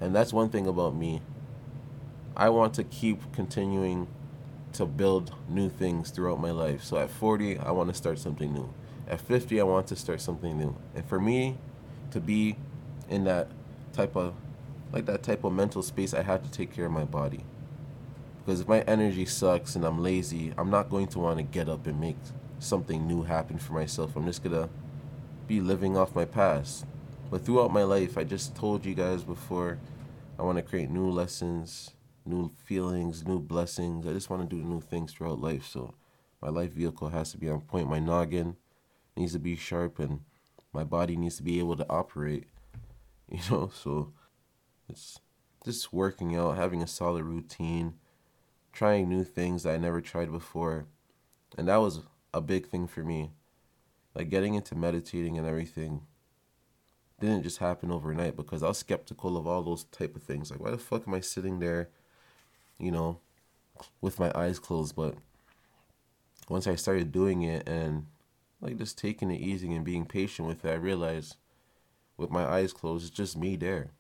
And 0.01 0.15
that's 0.15 0.33
one 0.33 0.49
thing 0.49 0.67
about 0.67 0.95
me. 0.95 1.23
I 2.37 2.49
want 2.49 2.75
to 2.75 2.85
keep 2.85 3.33
continuing 3.33 4.09
to 4.73 4.87
build 4.87 5.35
new 5.49 5.69
things 5.69 6.11
throughout 6.11 6.41
my 6.41 6.53
life. 6.53 6.83
So 6.83 6.97
at 6.97 7.11
40, 7.11 7.59
I 7.59 7.71
want 7.73 7.91
to 7.91 7.95
start 7.95 8.19
something 8.19 8.53
new. 8.53 8.73
At 9.09 9.21
50, 9.21 9.61
I 9.61 9.65
want 9.65 9.89
to 9.89 9.97
start 9.97 10.21
something 10.21 10.57
new. 10.57 10.77
And 10.95 11.05
for 11.05 11.21
me 11.21 11.57
to 12.13 12.21
be 12.21 12.57
in 13.09 13.25
that 13.25 13.49
type 13.93 14.17
of 14.17 14.35
like 14.93 15.07
that 15.07 15.23
type 15.23 15.45
of 15.45 15.53
mental 15.53 15.83
space, 15.83 16.15
I 16.15 16.23
have 16.23 16.43
to 16.43 16.51
take 16.51 16.75
care 16.75 16.87
of 16.87 16.93
my 16.93 17.05
body. 17.05 17.45
Because 18.45 18.61
if 18.61 18.69
my 18.69 18.81
energy 18.83 19.25
sucks 19.25 19.77
and 19.77 19.85
I'm 19.85 20.03
lazy, 20.03 20.53
I'm 20.59 20.71
not 20.71 20.91
going 20.91 21.07
to 21.09 21.19
want 21.19 21.39
to 21.39 21.43
get 21.43 21.69
up 21.69 21.87
and 21.87 22.01
make 22.01 22.17
something 22.59 23.07
new 23.07 23.23
happen 23.23 23.59
for 23.59 23.75
myself. 23.75 24.17
I'm 24.17 24.27
just 24.27 24.43
going 24.43 24.57
to 24.57 24.69
be 25.47 25.61
living 25.61 25.97
off 25.97 26.15
my 26.15 26.25
past. 26.25 26.87
But 27.31 27.45
throughout 27.45 27.73
my 27.73 27.85
life, 27.85 28.19
I 28.19 28.25
just 28.25 28.57
told 28.57 28.85
you 28.85 28.95
guys 28.95 29.23
before, 29.23 29.79
I 30.37 30.43
want 30.43 30.59
to 30.59 30.63
create 30.63 30.91
new 30.91 31.09
lessons, 31.09 31.93
new 32.27 32.51
feelings, 32.65 33.25
new 33.25 33.39
blessings. 33.39 34.05
I 34.05 34.13
just 34.13 34.31
want 34.31 34.49
to 34.49 34.57
do 34.57 34.61
new 34.63 34.81
things 34.81 35.13
throughout 35.13 35.41
life. 35.41 35.65
So 35.65 35.95
my 36.43 36.49
life 36.49 36.73
vehicle 36.73 37.11
has 37.11 37.31
to 37.31 37.39
be 37.39 37.49
on 37.49 37.61
point. 37.61 37.89
My 37.89 38.01
noggin 38.01 38.57
needs 39.17 39.33
to 39.35 39.39
be 39.39 39.55
sharp, 39.55 40.01
and 40.01 40.23
my 40.73 40.83
body 40.83 41.17
needs 41.17 41.37
to 41.37 41.45
be 41.45 41.61
able 41.61 41.77
to 41.77 41.87
operate. 41.89 42.49
You 43.33 43.39
know, 43.49 43.71
so 43.73 44.13
it's 44.89 45.21
just 45.65 45.93
working 45.93 46.35
out, 46.35 46.57
having 46.57 46.83
a 46.83 46.87
solid 46.89 47.23
routine, 47.23 47.95
trying 48.73 49.09
new 49.09 49.23
things 49.23 49.63
that 49.63 49.73
I 49.73 49.79
never 49.79 50.01
tried 50.01 50.33
before. 50.33 50.87
And 51.57 51.69
that 51.69 51.77
was 51.77 52.01
a 52.35 52.41
big 52.41 52.67
thing 52.67 52.89
for 52.89 53.05
me. 53.05 53.31
Like 54.17 54.31
getting 54.31 54.55
into 54.55 54.75
meditating 54.75 55.39
and 55.39 55.47
everything 55.47 56.09
didn't 57.21 57.43
just 57.43 57.59
happen 57.59 57.93
overnight 57.93 58.37
because 58.37 58.63
I 58.63 58.69
was 58.69 58.79
skeptical 58.79 59.37
of 59.37 59.47
all 59.47 59.63
those 59.63 59.85
type 59.85 60.17
of 60.17 60.23
things. 60.23 60.51
Like, 60.51 60.61
why 60.61 60.71
the 60.71 60.79
fuck 60.79 61.07
am 61.07 61.15
I 61.15 61.21
sitting 61.21 61.61
there, 61.61 61.89
you 62.79 62.91
know, 62.91 63.19
with 64.01 64.19
my 64.19 64.33
eyes 64.35 64.59
closed? 64.59 64.97
But 64.97 65.15
once 66.49 66.67
I 66.67 66.75
started 66.75 67.13
doing 67.13 67.43
it 67.43 67.69
and 67.69 68.07
like 68.61 68.79
just 68.79 68.99
taking 68.99 69.31
it 69.31 69.41
easy 69.41 69.73
and 69.73 69.85
being 69.85 70.07
patient 70.07 70.49
with 70.49 70.65
it, 70.65 70.71
I 70.71 70.75
realized 70.75 71.37
with 72.17 72.31
my 72.31 72.45
eyes 72.45 72.73
closed, 72.73 73.07
it's 73.07 73.17
just 73.17 73.37
me 73.37 73.57
there. 73.57 73.91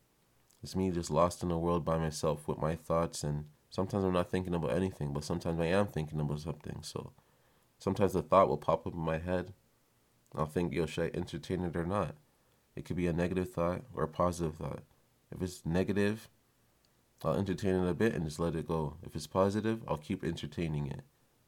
It's 0.63 0.77
me 0.77 0.91
just 0.91 1.11
lost 1.11 1.43
in 1.43 1.49
the 1.49 1.57
world 1.57 1.85
by 1.85 1.99
myself 1.99 2.47
with 2.47 2.59
my 2.59 2.75
thoughts. 2.75 3.23
And 3.25 3.47
sometimes 3.71 4.05
I'm 4.05 4.13
not 4.13 4.31
thinking 4.31 4.55
about 4.55 4.75
anything, 4.75 5.13
but 5.13 5.25
sometimes 5.25 5.61
I 5.61 5.67
am 5.67 5.87
thinking 5.87 6.21
about 6.21 6.41
something. 6.41 6.81
So 6.83 7.13
sometimes 7.79 8.13
the 8.13 8.23
thought 8.23 8.49
will 8.49 8.59
pop 8.59 8.87
up 8.87 8.95
in 8.95 9.01
my 9.01 9.19
head. 9.19 9.55
I'll 10.35 10.47
think, 10.47 10.73
yo, 10.73 10.87
should 10.87 11.05
I 11.15 11.17
entertain 11.17 11.65
it 11.65 11.77
or 11.77 11.87
not? 11.87 12.15
It 12.77 12.85
could 12.85 12.97
be 12.97 13.07
a 13.07 13.13
negative 13.13 13.53
thought 13.53 13.83
or 13.95 14.05
a 14.05 14.09
positive 14.09 14.57
thought. 14.57 14.83
If 15.33 15.43
it's 15.43 15.65
negative, 15.65 16.29
I'll 17.23 17.35
entertain 17.35 17.75
it 17.75 17.89
a 17.89 17.95
bit 17.95 18.15
and 18.15 18.25
just 18.25 18.41
let 18.41 18.55
it 18.55 18.69
go. 18.69 18.97
If 19.03 19.15
it's 19.15 19.27
positive, 19.27 19.83
I'll 19.87 19.99
keep 19.99 20.25
entertaining 20.25 20.87
it. 20.87 21.03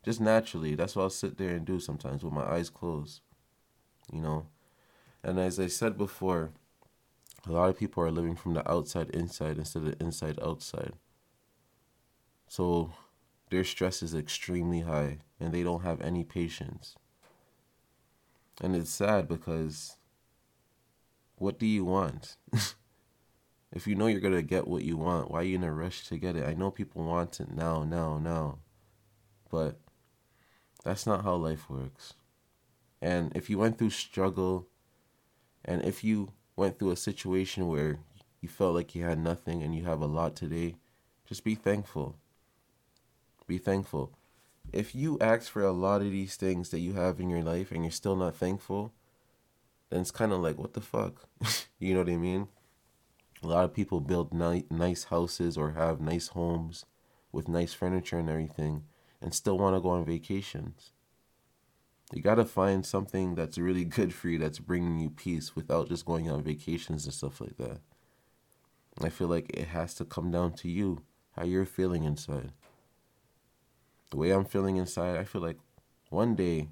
Just 0.04 0.20
naturally. 0.20 0.74
That's 0.74 0.96
what 0.96 1.04
I'll 1.04 1.10
sit 1.10 1.38
there 1.38 1.50
and 1.50 1.64
do 1.64 1.80
sometimes 1.80 2.22
with 2.22 2.32
my 2.32 2.44
eyes 2.44 2.70
closed. 2.70 3.20
You 4.12 4.20
know? 4.20 4.46
And 5.22 5.38
as 5.38 5.58
I 5.58 5.68
said 5.68 5.96
before, 5.96 6.50
a 7.46 7.52
lot 7.52 7.70
of 7.70 7.78
people 7.78 8.02
are 8.02 8.10
living 8.10 8.36
from 8.36 8.54
the 8.54 8.68
outside 8.70 9.10
inside 9.10 9.58
instead 9.58 9.84
of 9.84 10.00
inside 10.00 10.38
outside. 10.42 10.92
So 12.48 12.92
their 13.50 13.64
stress 13.64 14.02
is 14.02 14.14
extremely 14.14 14.80
high 14.80 15.18
and 15.40 15.52
they 15.52 15.62
don't 15.62 15.82
have 15.82 16.00
any 16.00 16.24
patience. 16.24 16.94
And 18.60 18.76
it's 18.76 18.90
sad 18.90 19.28
because 19.28 19.96
what 21.42 21.58
do 21.58 21.66
you 21.66 21.84
want? 21.84 22.36
if 23.72 23.88
you 23.88 23.96
know 23.96 24.06
you're 24.06 24.20
going 24.20 24.32
to 24.32 24.42
get 24.42 24.68
what 24.68 24.84
you 24.84 24.96
want, 24.96 25.28
why 25.28 25.40
are 25.40 25.42
you 25.42 25.56
in 25.56 25.64
a 25.64 25.72
rush 25.72 26.06
to 26.06 26.16
get 26.16 26.36
it? 26.36 26.46
I 26.46 26.54
know 26.54 26.70
people 26.70 27.02
want 27.02 27.40
it 27.40 27.50
now, 27.50 27.82
now, 27.82 28.16
now. 28.18 28.58
But 29.50 29.80
that's 30.84 31.04
not 31.04 31.24
how 31.24 31.34
life 31.34 31.68
works. 31.68 32.14
And 33.02 33.36
if 33.36 33.50
you 33.50 33.58
went 33.58 33.76
through 33.76 33.90
struggle, 33.90 34.68
and 35.64 35.82
if 35.84 36.04
you 36.04 36.32
went 36.54 36.78
through 36.78 36.92
a 36.92 36.96
situation 36.96 37.66
where 37.66 37.98
you 38.40 38.48
felt 38.48 38.76
like 38.76 38.94
you 38.94 39.02
had 39.04 39.18
nothing 39.18 39.64
and 39.64 39.74
you 39.74 39.84
have 39.84 40.00
a 40.00 40.06
lot 40.06 40.36
today, 40.36 40.76
just 41.26 41.42
be 41.42 41.56
thankful. 41.56 42.16
Be 43.48 43.58
thankful. 43.58 44.12
If 44.72 44.94
you 44.94 45.18
ask 45.20 45.50
for 45.50 45.62
a 45.62 45.72
lot 45.72 46.02
of 46.02 46.12
these 46.12 46.36
things 46.36 46.70
that 46.70 46.78
you 46.78 46.92
have 46.92 47.18
in 47.18 47.28
your 47.28 47.42
life 47.42 47.72
and 47.72 47.82
you're 47.82 47.90
still 47.90 48.14
not 48.14 48.36
thankful, 48.36 48.92
then 49.92 50.00
it's 50.00 50.10
kind 50.10 50.32
of 50.32 50.40
like, 50.40 50.56
what 50.56 50.72
the 50.72 50.80
fuck? 50.80 51.28
you 51.78 51.92
know 51.92 52.00
what 52.00 52.08
I 52.08 52.16
mean? 52.16 52.48
A 53.42 53.46
lot 53.46 53.64
of 53.66 53.74
people 53.74 54.00
build 54.00 54.32
ni- 54.32 54.64
nice 54.70 55.04
houses 55.04 55.58
or 55.58 55.72
have 55.72 56.00
nice 56.00 56.28
homes 56.28 56.86
with 57.30 57.46
nice 57.46 57.74
furniture 57.74 58.18
and 58.18 58.30
everything 58.30 58.84
and 59.20 59.34
still 59.34 59.58
want 59.58 59.76
to 59.76 59.80
go 59.80 59.90
on 59.90 60.06
vacations. 60.06 60.92
You 62.10 62.22
got 62.22 62.36
to 62.36 62.46
find 62.46 62.86
something 62.86 63.34
that's 63.34 63.58
really 63.58 63.84
good 63.84 64.14
for 64.14 64.28
you 64.28 64.38
that's 64.38 64.58
bringing 64.58 64.98
you 64.98 65.10
peace 65.10 65.54
without 65.54 65.90
just 65.90 66.06
going 66.06 66.30
on 66.30 66.42
vacations 66.42 67.04
and 67.04 67.12
stuff 67.12 67.40
like 67.40 67.58
that. 67.58 67.80
I 69.02 69.10
feel 69.10 69.28
like 69.28 69.50
it 69.50 69.68
has 69.68 69.94
to 69.94 70.04
come 70.06 70.30
down 70.30 70.54
to 70.54 70.68
you, 70.70 71.02
how 71.36 71.44
you're 71.44 71.66
feeling 71.66 72.04
inside. 72.04 72.52
The 74.10 74.16
way 74.16 74.30
I'm 74.30 74.44
feeling 74.46 74.76
inside, 74.76 75.16
I 75.16 75.24
feel 75.24 75.42
like 75.42 75.58
one 76.08 76.34
day, 76.34 76.68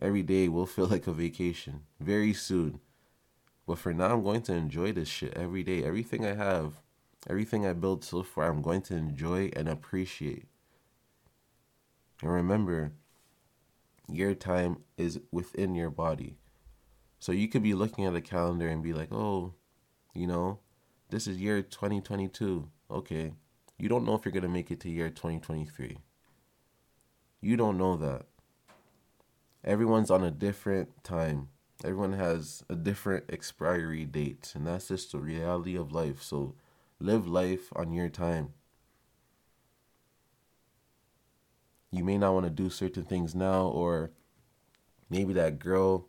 every 0.00 0.22
day 0.22 0.48
will 0.48 0.66
feel 0.66 0.86
like 0.86 1.06
a 1.06 1.12
vacation 1.12 1.82
very 2.00 2.32
soon. 2.32 2.80
But 3.66 3.78
for 3.78 3.94
now, 3.94 4.14
I'm 4.14 4.24
going 4.24 4.42
to 4.42 4.54
enjoy 4.54 4.92
this 4.92 5.08
shit 5.08 5.34
every 5.34 5.62
day. 5.62 5.84
Everything 5.84 6.26
I 6.26 6.34
have, 6.34 6.80
everything 7.28 7.66
I 7.66 7.72
built 7.72 8.04
so 8.04 8.22
far, 8.22 8.50
I'm 8.50 8.62
going 8.62 8.82
to 8.82 8.96
enjoy 8.96 9.50
and 9.54 9.68
appreciate. 9.68 10.46
And 12.22 12.32
remember, 12.32 12.92
your 14.08 14.34
time 14.34 14.78
is 14.96 15.20
within 15.30 15.74
your 15.74 15.90
body. 15.90 16.36
So 17.18 17.30
you 17.30 17.48
could 17.48 17.62
be 17.62 17.74
looking 17.74 18.04
at 18.04 18.16
a 18.16 18.20
calendar 18.20 18.68
and 18.68 18.82
be 18.82 18.92
like, 18.92 19.12
oh, 19.12 19.54
you 20.14 20.26
know, 20.26 20.58
this 21.10 21.26
is 21.26 21.38
year 21.38 21.62
2022. 21.62 22.68
Okay. 22.90 23.32
You 23.78 23.88
don't 23.88 24.04
know 24.04 24.14
if 24.14 24.24
you're 24.24 24.32
going 24.32 24.42
to 24.42 24.48
make 24.48 24.70
it 24.70 24.80
to 24.80 24.90
year 24.90 25.08
2023. 25.08 25.98
You 27.40 27.56
don't 27.56 27.78
know 27.78 27.96
that. 27.96 28.26
Everyone's 29.64 30.10
on 30.10 30.24
a 30.24 30.30
different 30.30 31.04
time. 31.04 31.48
Everyone 31.84 32.14
has 32.14 32.64
a 32.68 32.74
different 32.74 33.24
expiry 33.28 34.04
date, 34.04 34.52
and 34.54 34.66
that's 34.66 34.88
just 34.88 35.12
the 35.12 35.18
reality 35.18 35.76
of 35.76 35.92
life. 35.92 36.22
So 36.22 36.54
live 37.00 37.26
life 37.26 37.72
on 37.74 37.92
your 37.92 38.08
time. 38.08 38.54
You 41.90 42.04
may 42.04 42.18
not 42.18 42.32
want 42.34 42.46
to 42.46 42.50
do 42.50 42.70
certain 42.70 43.04
things 43.04 43.34
now, 43.34 43.66
or 43.66 44.10
maybe 45.10 45.32
that 45.34 45.58
girl 45.58 46.08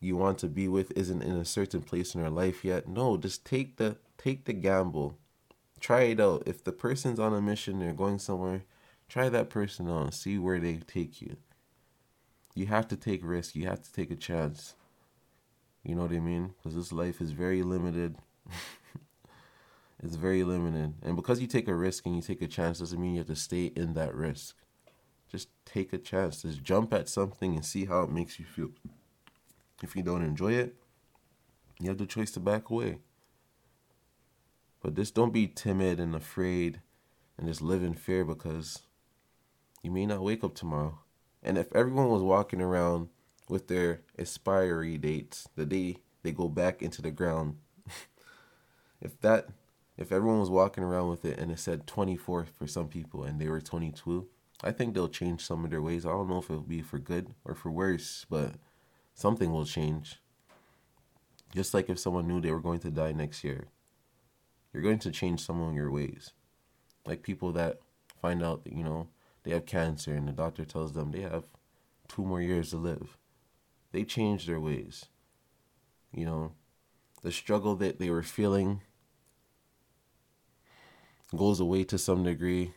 you 0.00 0.16
want 0.16 0.38
to 0.38 0.48
be 0.48 0.68
with 0.68 0.92
isn't 0.96 1.22
in 1.22 1.36
a 1.36 1.44
certain 1.44 1.80
place 1.80 2.14
in 2.14 2.20
her 2.20 2.30
life 2.30 2.64
yet. 2.64 2.86
No, 2.88 3.16
just 3.16 3.44
take 3.44 3.76
the 3.76 3.96
take 4.18 4.44
the 4.44 4.52
gamble. 4.52 5.18
Try 5.80 6.02
it 6.02 6.20
out. 6.20 6.42
If 6.46 6.64
the 6.64 6.72
person's 6.72 7.18
on 7.18 7.32
a 7.32 7.40
mission, 7.40 7.78
they're 7.78 7.92
going 7.92 8.18
somewhere, 8.18 8.64
try 9.08 9.28
that 9.28 9.50
person 9.50 9.88
on. 9.88 10.12
See 10.12 10.38
where 10.38 10.58
they 10.60 10.76
take 10.76 11.22
you. 11.22 11.36
You 12.54 12.66
have 12.66 12.86
to 12.88 12.96
take 12.96 13.20
risk. 13.24 13.56
You 13.56 13.66
have 13.66 13.82
to 13.82 13.92
take 13.92 14.10
a 14.10 14.16
chance. 14.16 14.74
You 15.82 15.94
know 15.94 16.02
what 16.02 16.12
I 16.12 16.20
mean? 16.20 16.54
Because 16.56 16.76
this 16.76 16.92
life 16.92 17.20
is 17.20 17.32
very 17.32 17.62
limited. 17.62 18.16
it's 20.02 20.14
very 20.16 20.44
limited. 20.44 20.94
And 21.02 21.16
because 21.16 21.40
you 21.40 21.46
take 21.46 21.68
a 21.68 21.74
risk 21.74 22.06
and 22.06 22.16
you 22.16 22.22
take 22.22 22.42
a 22.42 22.48
chance 22.48 22.78
doesn't 22.78 23.00
mean 23.00 23.12
you 23.12 23.18
have 23.18 23.26
to 23.26 23.36
stay 23.36 23.66
in 23.66 23.94
that 23.94 24.14
risk. 24.14 24.56
Just 25.30 25.48
take 25.64 25.92
a 25.92 25.98
chance. 25.98 26.42
Just 26.42 26.62
jump 26.62 26.94
at 26.94 27.08
something 27.08 27.54
and 27.54 27.64
see 27.64 27.86
how 27.86 28.02
it 28.02 28.10
makes 28.10 28.38
you 28.38 28.44
feel. 28.44 28.70
If 29.82 29.96
you 29.96 30.02
don't 30.02 30.22
enjoy 30.22 30.52
it, 30.52 30.76
you 31.80 31.88
have 31.88 31.98
the 31.98 32.06
choice 32.06 32.30
to 32.32 32.40
back 32.40 32.70
away. 32.70 32.98
But 34.80 34.94
just 34.94 35.14
don't 35.14 35.32
be 35.32 35.48
timid 35.48 35.98
and 35.98 36.14
afraid 36.14 36.80
and 37.36 37.48
just 37.48 37.60
live 37.60 37.82
in 37.82 37.94
fear 37.94 38.24
because 38.24 38.82
you 39.82 39.90
may 39.90 40.06
not 40.06 40.22
wake 40.22 40.44
up 40.44 40.54
tomorrow. 40.54 41.00
And 41.44 41.58
if 41.58 41.74
everyone 41.74 42.08
was 42.08 42.22
walking 42.22 42.60
around 42.60 43.08
with 43.48 43.68
their 43.68 44.00
expiry 44.18 44.96
dates, 44.96 45.48
the 45.54 45.66
day 45.66 45.98
they 46.22 46.32
go 46.32 46.48
back 46.48 46.82
into 46.82 47.02
the 47.02 47.10
ground, 47.10 47.58
if 49.00 49.20
that 49.20 49.48
if 49.96 50.10
everyone 50.10 50.40
was 50.40 50.50
walking 50.50 50.82
around 50.82 51.08
with 51.08 51.24
it 51.24 51.38
and 51.38 51.52
it 51.52 51.58
said 51.58 51.86
24 51.86 52.46
for 52.46 52.66
some 52.66 52.88
people 52.88 53.22
and 53.22 53.40
they 53.40 53.48
were 53.48 53.60
22, 53.60 54.26
I 54.62 54.72
think 54.72 54.94
they'll 54.94 55.08
change 55.08 55.44
some 55.44 55.64
of 55.64 55.70
their 55.70 55.82
ways. 55.82 56.04
I 56.04 56.10
don't 56.10 56.28
know 56.28 56.38
if 56.38 56.50
it'll 56.50 56.62
be 56.62 56.82
for 56.82 56.98
good 56.98 57.34
or 57.44 57.54
for 57.54 57.70
worse, 57.70 58.26
but 58.28 58.54
something 59.14 59.52
will 59.52 59.66
change. 59.66 60.20
Just 61.54 61.74
like 61.74 61.88
if 61.88 61.98
someone 61.98 62.26
knew 62.26 62.40
they 62.40 62.50
were 62.50 62.60
going 62.60 62.80
to 62.80 62.90
die 62.90 63.12
next 63.12 63.44
year, 63.44 63.68
you're 64.72 64.82
going 64.82 64.98
to 65.00 65.12
change 65.12 65.40
some 65.40 65.60
of 65.60 65.74
your 65.74 65.90
ways. 65.90 66.32
Like 67.06 67.22
people 67.22 67.52
that 67.52 67.78
find 68.20 68.42
out 68.42 68.62
you 68.64 68.82
know, 68.82 69.08
they 69.44 69.52
have 69.52 69.66
cancer 69.66 70.14
and 70.14 70.26
the 70.26 70.32
doctor 70.32 70.64
tells 70.64 70.92
them 70.92 71.10
they 71.10 71.20
have 71.20 71.44
two 72.08 72.24
more 72.24 72.40
years 72.40 72.70
to 72.70 72.76
live. 72.76 73.16
They 73.92 74.02
change 74.04 74.46
their 74.46 74.60
ways. 74.60 75.06
You 76.12 76.24
know, 76.24 76.52
the 77.22 77.30
struggle 77.30 77.76
that 77.76 77.98
they 77.98 78.10
were 78.10 78.22
feeling 78.22 78.80
goes 81.36 81.60
away 81.60 81.84
to 81.84 81.98
some 81.98 82.24
degree 82.24 82.72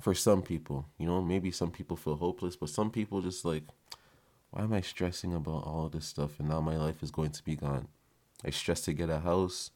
for 0.00 0.14
some 0.14 0.42
people. 0.42 0.86
You 0.98 1.06
know, 1.06 1.22
maybe 1.22 1.50
some 1.50 1.70
people 1.70 1.96
feel 1.96 2.16
hopeless, 2.16 2.56
but 2.56 2.68
some 2.70 2.90
people 2.90 3.22
just 3.22 3.44
like, 3.44 3.64
why 4.50 4.62
am 4.62 4.72
I 4.72 4.80
stressing 4.80 5.34
about 5.34 5.64
all 5.64 5.88
this 5.88 6.06
stuff 6.06 6.38
and 6.40 6.48
now 6.48 6.60
my 6.60 6.76
life 6.76 7.02
is 7.02 7.10
going 7.10 7.30
to 7.32 7.44
be 7.44 7.56
gone? 7.56 7.88
I 8.44 8.50
stress 8.50 8.82
to 8.82 8.92
get 8.92 9.10
a 9.10 9.20
house. 9.20 9.70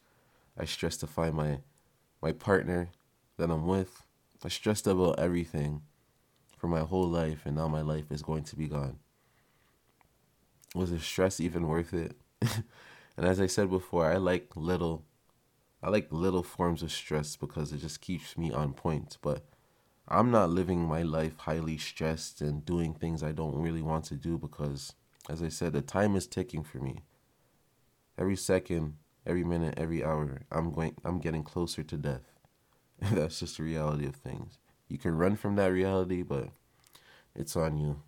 I 0.57 0.65
stress 0.65 0.97
to 0.97 1.07
find 1.07 1.35
my 1.35 1.59
my 2.21 2.31
partner 2.31 2.89
that 3.37 3.49
I'm 3.49 3.65
with. 3.65 4.03
I 4.43 4.49
stressed 4.49 4.85
about 4.87 5.19
everything 5.19 5.81
for 6.61 6.67
my 6.67 6.81
whole 6.81 7.09
life 7.09 7.47
and 7.47 7.55
now 7.55 7.67
my 7.67 7.81
life 7.81 8.11
is 8.11 8.21
going 8.21 8.43
to 8.43 8.55
be 8.55 8.67
gone. 8.67 8.99
Was 10.75 10.91
the 10.91 10.99
stress 10.99 11.39
even 11.39 11.67
worth 11.67 11.91
it? 11.91 12.15
and 12.41 13.25
as 13.25 13.41
I 13.41 13.47
said 13.47 13.71
before, 13.71 14.05
I 14.05 14.17
like 14.17 14.51
little 14.55 15.03
I 15.81 15.89
like 15.89 16.09
little 16.11 16.43
forms 16.43 16.83
of 16.83 16.91
stress 16.91 17.35
because 17.35 17.73
it 17.73 17.79
just 17.79 17.99
keeps 17.99 18.37
me 18.37 18.51
on 18.51 18.73
point, 18.73 19.17
but 19.23 19.43
I'm 20.07 20.29
not 20.29 20.51
living 20.51 20.87
my 20.87 21.01
life 21.01 21.35
highly 21.35 21.79
stressed 21.79 22.41
and 22.41 22.63
doing 22.63 22.93
things 22.93 23.23
I 23.23 23.31
don't 23.31 23.59
really 23.59 23.81
want 23.81 24.05
to 24.05 24.15
do 24.15 24.37
because, 24.37 24.93
as 25.27 25.41
I 25.41 25.49
said, 25.49 25.73
the 25.73 25.81
time 25.81 26.15
is 26.15 26.27
ticking 26.27 26.63
for 26.63 26.77
me. 26.77 26.99
Every 28.19 28.35
second, 28.35 28.97
every 29.25 29.43
minute, 29.43 29.73
every 29.77 30.03
hour, 30.03 30.43
I'm 30.51 30.71
going, 30.71 30.95
I'm 31.03 31.17
getting 31.17 31.41
closer 31.41 31.81
to 31.81 31.97
death. 31.97 32.39
That's 33.01 33.39
just 33.39 33.57
the 33.57 33.63
reality 33.63 34.05
of 34.05 34.15
things. 34.15 34.59
You 34.91 34.97
can 34.97 35.17
run 35.17 35.37
from 35.37 35.55
that 35.55 35.71
reality, 35.71 36.21
but 36.21 36.49
it's 37.33 37.55
on 37.55 37.77
you. 37.77 38.01